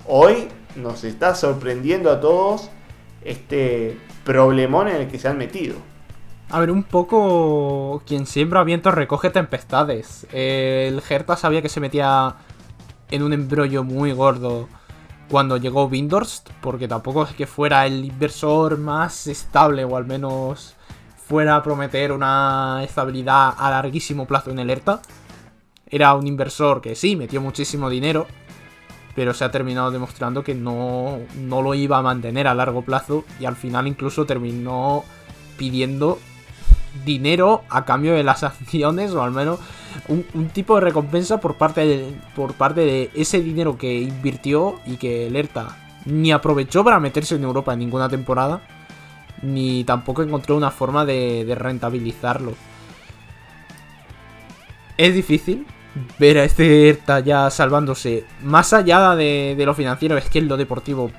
[0.05, 2.69] hoy nos está sorprendiendo a todos
[3.23, 5.77] este problemón en el que se han metido.
[6.51, 10.27] A ver, un poco quien siembra vientos recoge tempestades.
[10.31, 12.35] El Hertha sabía que se metía
[13.09, 14.69] en un embrollo muy gordo
[15.31, 20.75] cuando llegó Windhorst, porque tampoco es que fuera el inversor más estable, o al menos
[21.27, 25.01] fuera a prometer una estabilidad a larguísimo plazo en el ERTA.
[25.87, 28.27] Era un inversor que sí, metió muchísimo dinero,
[29.15, 33.23] pero se ha terminado demostrando que no, no lo iba a mantener a largo plazo
[33.39, 35.03] y al final incluso terminó
[35.57, 36.19] pidiendo
[37.05, 39.59] dinero a cambio de las acciones o al menos
[40.07, 44.97] un, tipo de recompensa por parte, de, por parte de ese dinero que invirtió y
[44.97, 45.49] que el
[46.05, 48.61] ni aprovechó para meterse en Europa en ninguna temporada,
[49.41, 52.53] ni tampoco encontró una forma de, rentabilizarlo.
[54.97, 55.65] Es difícil
[56.19, 58.25] ver a este ERTA ya salvándose.
[58.43, 61.11] Más allá de, lo financiero, es que lo deportivo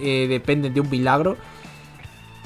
[0.00, 1.36] eh, depende de un milagro.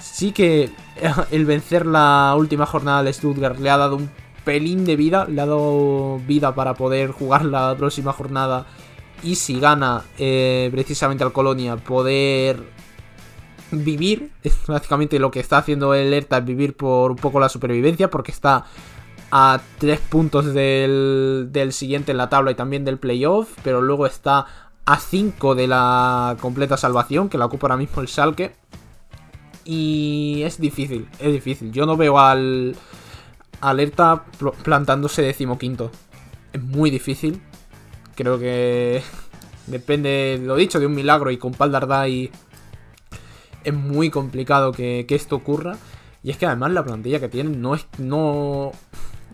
[0.00, 0.70] Sí que
[1.30, 4.10] el vencer la última jornada de Stuttgart le ha dado un
[4.44, 8.66] pelín de vida, le ha dado vida para poder jugar la próxima jornada
[9.22, 12.73] y si gana eh, precisamente al Colonia poder
[13.82, 17.48] vivir, es prácticamente lo que está haciendo el ERTA, es vivir por un poco la
[17.48, 18.66] supervivencia porque está
[19.30, 24.06] a tres puntos del, del siguiente en la tabla y también del playoff, pero luego
[24.06, 24.46] está
[24.84, 28.54] a 5 de la completa salvación que la ocupa ahora mismo el Schalke.
[29.64, 31.72] Y es difícil, es difícil.
[31.72, 32.76] Yo no veo al,
[33.60, 34.24] alerta
[34.62, 35.90] plantándose decimoquinto.
[36.52, 37.40] Es muy difícil.
[38.14, 39.02] Creo que
[39.66, 42.30] depende, lo dicho, de un milagro y con Paldardai
[43.64, 45.76] es muy complicado que, esto ocurra.
[46.22, 48.72] Y es que además la plantilla que tienen no es, no,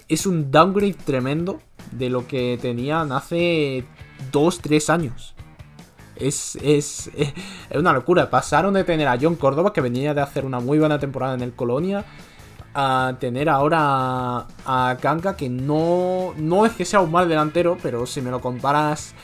[0.08, 1.60] es un downgrade tremendo
[1.92, 3.84] de lo que tenían hace
[4.32, 5.34] 2-3 años.
[6.16, 7.32] Es, es, es,
[7.76, 8.30] una locura.
[8.30, 11.42] Pasaron de tener a John Córdoba, que venía de hacer una muy buena temporada en
[11.42, 12.04] el Colonia,
[12.74, 18.06] a tener ahora a Kanka, que no, no es que sea un mal delantero, pero
[18.06, 19.14] si me lo comparas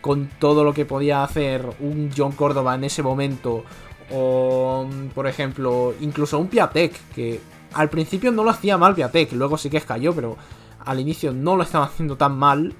[0.00, 3.64] con todo lo que podía hacer un John Córdoba en ese momento,
[4.10, 7.40] o por ejemplo, incluso un Piatek, que
[7.74, 10.36] al principio no lo hacía mal Piatek, luego sí que cayó, pero
[10.84, 12.74] al inicio no lo estaba haciendo tan mal,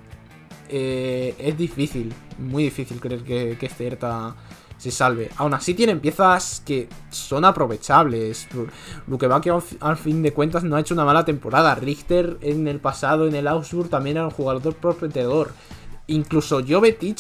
[0.69, 3.87] eh, es difícil, muy difícil creer que, que este
[4.83, 5.31] se salve.
[5.37, 8.49] Aún así tienen piezas que son aprovechables.
[8.51, 11.77] Que al fin de cuentas no ha hecho una mala temporada.
[11.77, 15.53] Richter en el pasado en el Augsburg también era un jugador prometedor.
[16.09, 17.19] Incluso Jovetic,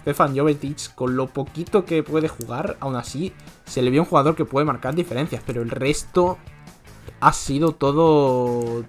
[0.00, 3.32] Stefan Jovetic, con lo poquito que puede jugar, aún así
[3.66, 6.38] se le vio un jugador que puede marcar diferencias, pero el resto
[7.20, 8.84] ha sido todo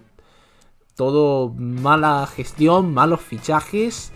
[0.96, 4.12] todo mala gestión, malos fichajes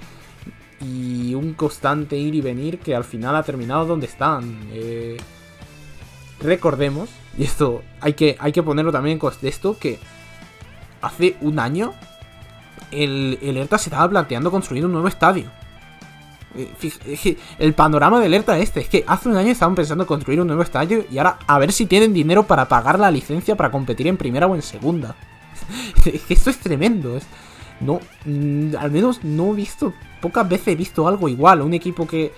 [0.82, 4.60] y un constante ir y venir que al final ha terminado donde están.
[4.74, 5.16] Eh,
[6.42, 9.98] recordemos, y esto hay que, hay que ponerlo también en contexto, que
[11.02, 11.94] hace un año
[12.92, 15.50] el, el ERTA se estaba planteando construir un nuevo estadio.
[16.56, 20.40] Eh, el panorama del ERTA este es que hace un año estaban pensando en construir
[20.40, 23.72] un nuevo estadio y ahora a ver si tienen dinero para pagar la licencia para
[23.72, 25.16] competir en primera o en segunda.
[26.30, 27.18] Esto es tremendo.
[27.80, 29.94] no, mm, al menos no he visto
[30.24, 31.62] pocas veces he visto algo igual.
[31.62, 32.32] Un equipo que,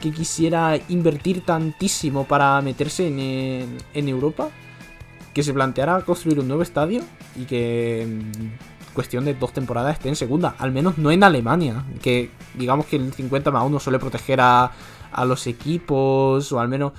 [0.00, 4.48] quisiera invertir tantísimo para meterse en, en, Europa.
[5.32, 7.02] que se planteara construir un nuevo estadio
[7.36, 8.32] y que en
[8.94, 10.54] cuestión de dos temporadas esté en segunda.
[10.58, 14.72] Al menos no en Alemania, que digamos que el 50 más 1 suele proteger a,
[15.12, 16.92] a los equipos, o al menos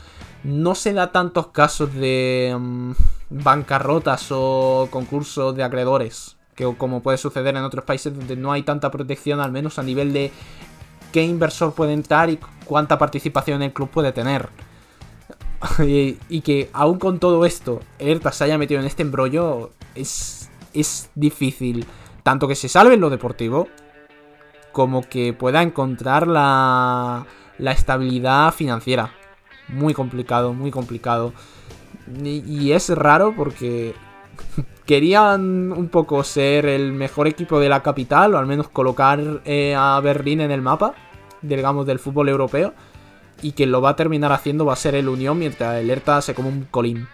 [0.43, 2.91] no se da tantos casos de mm,
[3.29, 8.63] bancarrotas o concursos de acreedores, que como puede suceder en otros países donde no hay
[8.63, 10.31] tanta protección, al menos a nivel de
[11.11, 14.49] qué inversor puede entrar y cuánta participación el club puede tener.
[15.79, 21.09] y, que aún con todo esto, Erta se haya metido en este embrollo es, es
[21.15, 21.85] difícil.
[22.23, 23.67] Tanto que se salve en lo deportivo,
[24.71, 27.25] como que pueda encontrar la,
[27.57, 29.11] la estabilidad financiera.
[29.67, 31.33] Muy complicado, muy complicado.
[32.23, 33.93] Y, es raro porque
[34.85, 39.75] querían un poco ser el mejor equipo de la capital, o al menos colocar eh,
[39.77, 40.93] a Berlín en el mapa,
[41.41, 42.73] digamos, del fútbol europeo.
[43.41, 46.21] Y quien lo va a terminar haciendo va a ser el Unión, mientras el Hertha
[46.21, 47.07] se come un colín.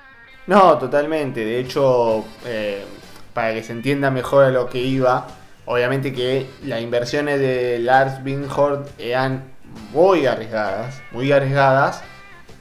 [0.48, 1.46] No, totalmente.
[1.46, 2.84] De hecho, eh,
[3.40, 5.26] para que se entienda mejor a lo que iba,
[5.64, 9.46] obviamente que las inversiones de Lars Binghorn eran
[9.94, 12.04] muy arriesgadas, muy arriesgadas.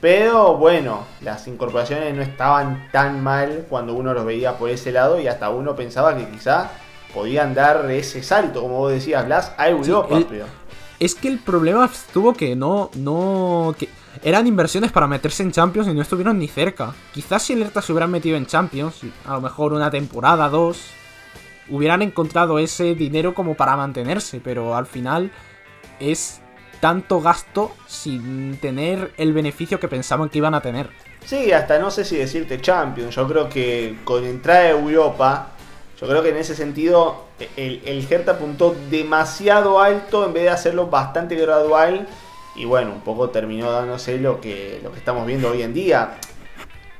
[0.00, 5.20] Pero bueno, las incorporaciones no estaban tan mal cuando uno los veía por ese lado
[5.20, 6.70] y hasta uno pensaba que quizá
[7.12, 10.20] podían dar ese salto, como vos decías, Blas, a Europa.
[11.00, 13.88] Es que el problema estuvo que no, no, que
[14.22, 16.94] eran inversiones para meterse en Champions y no estuvieron ni cerca.
[17.12, 20.90] Quizás si el Hertha se hubieran metido en Champions, a lo mejor una temporada, dos,
[21.68, 25.30] hubieran encontrado ese dinero como para mantenerse, pero al final
[26.00, 26.40] es
[26.80, 30.90] tanto gasto sin tener el beneficio que pensaban que iban a tener.
[31.24, 33.14] Sí, hasta no sé si decirte Champions.
[33.14, 35.52] Yo creo que con entrada de Europa,
[36.00, 37.24] yo creo que en ese sentido
[37.56, 42.06] el, el Hertha apuntó demasiado alto en vez de hacerlo bastante gradual.
[42.54, 46.18] Y bueno, un poco terminó dándose lo que, lo que estamos viendo hoy en día.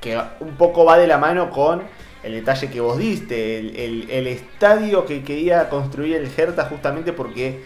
[0.01, 1.81] Que un poco va de la mano con
[2.23, 3.59] el detalle que vos diste.
[3.59, 7.61] El, el estadio que quería construir el Hertha justamente porque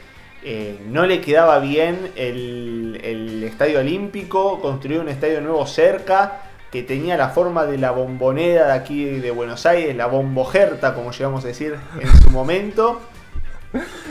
[0.46, 6.42] eh, no le quedaba bien el, estadio olímpico, construyó un estadio nuevo cerca,
[6.74, 11.12] que tenía la forma de la bombonera de aquí de Buenos Aires, la bombojerta, como
[11.12, 13.00] llegamos a decir en su momento.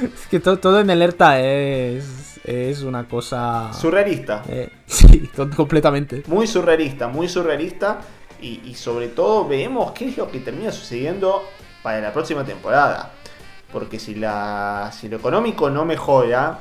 [0.00, 3.72] Es que todo, en el ERTA es, es una cosa...
[3.72, 4.44] Surrealista.
[4.48, 6.22] Eh, sí, completamente.
[6.28, 7.98] Muy surrealista, muy surrealista.
[8.40, 11.42] Y, y sobre todo vemos qué es lo que termina sucediendo
[11.82, 13.10] para la próxima temporada.
[13.72, 16.60] Porque si, la, si lo económico no mejora,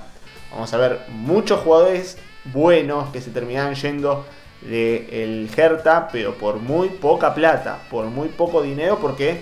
[0.52, 4.26] vamos a ver muchos jugadores buenos que se terminan yendo
[4.62, 9.42] del el Hertha, pero por muy poca plata, por muy poco dinero, porque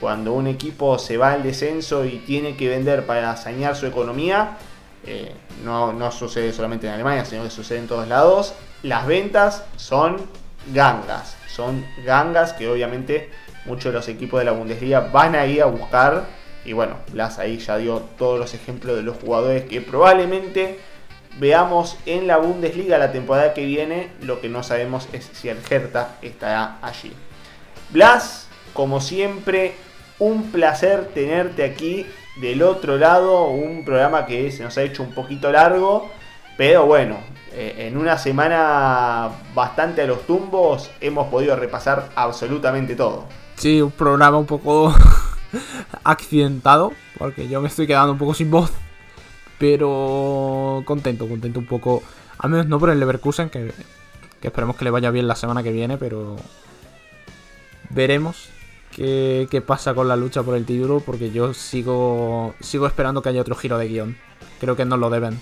[0.00, 4.58] cuando un equipo se va al descenso y tiene que vender para sanear su economía,
[5.06, 5.32] eh,
[5.64, 10.16] no, no, sucede solamente en Alemania, sino que sucede en todos lados, las ventas son
[10.72, 13.30] gangas, son gangas que obviamente
[13.64, 16.24] muchos de los equipos de la Bundesliga van a ir a buscar
[16.64, 20.78] y bueno, Blas ahí ya dio todos los ejemplos de los jugadores que probablemente
[21.38, 24.10] veamos en la Bundesliga la temporada que viene.
[24.22, 27.12] Lo que no sabemos es si el Hertha estará allí.
[27.90, 29.74] Blas, como siempre,
[30.18, 32.06] un placer tenerte aquí
[32.40, 33.48] del otro lado.
[33.48, 36.10] Un programa que se nos ha hecho un poquito largo.
[36.56, 37.16] Pero bueno,
[37.52, 43.24] eh, en una semana bastante a los tumbos hemos podido repasar absolutamente todo.
[43.56, 44.94] Sí, un programa un poco
[46.04, 48.70] accidentado, porque yo me estoy quedando un poco sin voz.
[49.60, 52.02] Pero contento, contento un poco.
[52.38, 53.72] Al menos no por el Leverkusen, que,
[54.40, 56.36] esperemos que le vaya bien la semana que viene, pero
[57.90, 58.48] veremos
[58.96, 63.28] qué, qué, pasa con la lucha por el título, porque yo sigo, sigo esperando que
[63.28, 64.16] haya otro giro de guion.
[64.60, 65.38] Creo que no lo deben.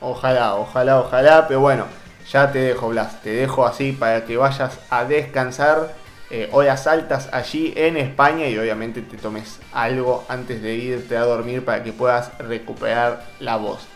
[0.00, 1.84] Ojalá, ojalá, ojalá, pero bueno,
[2.32, 5.94] ya te dejo, Blas, te dejo así para que vayas a descansar
[6.30, 11.22] eh, horas altas allí en España y obviamente te tomes algo antes de irte a
[11.22, 13.86] dormir para que puedas recuperar la voz.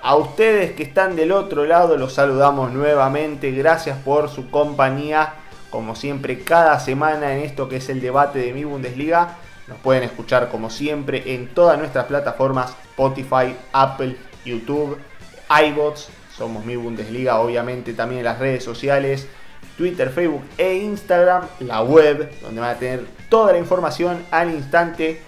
[0.00, 5.34] A ustedes que están del otro lado los saludamos nuevamente, gracias por su compañía,
[5.68, 9.36] como siempre cada semana en esto que es el debate de mi Bundesliga.
[9.68, 14.98] Nos pueden escuchar como siempre en todas nuestras plataformas Spotify, Apple, YouTube,
[15.66, 16.08] iBots.
[16.36, 19.28] Somos mi Bundesliga, obviamente también en las redes sociales.
[19.76, 25.22] Twitter, Facebook e Instagram, la web, donde van a tener toda la información al instante,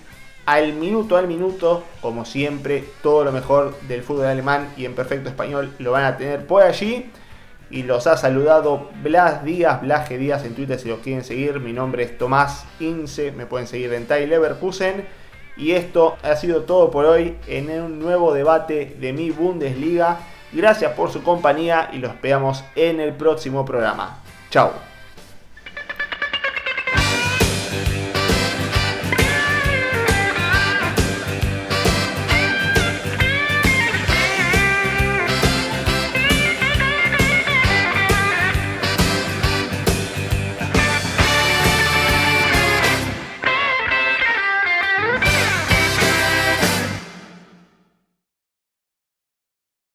[0.46, 5.28] al minuto al minuto, como siempre, todo lo mejor del fútbol alemán y en perfecto
[5.28, 7.10] español lo van a tener por allí.
[7.70, 11.60] Y los ha saludado Blas Díaz, Blaje Díaz en Twitter si los quieren seguir.
[11.60, 15.06] Mi nombre es Tomás Ince, me pueden seguir en Tai Leverkusen.
[15.56, 20.18] Y esto ha sido todo por hoy en un nuevo debate de mi Bundesliga.
[20.52, 24.23] Gracias por su compañía y los esperamos en el próximo programa.
[24.54, 24.93] Tchau!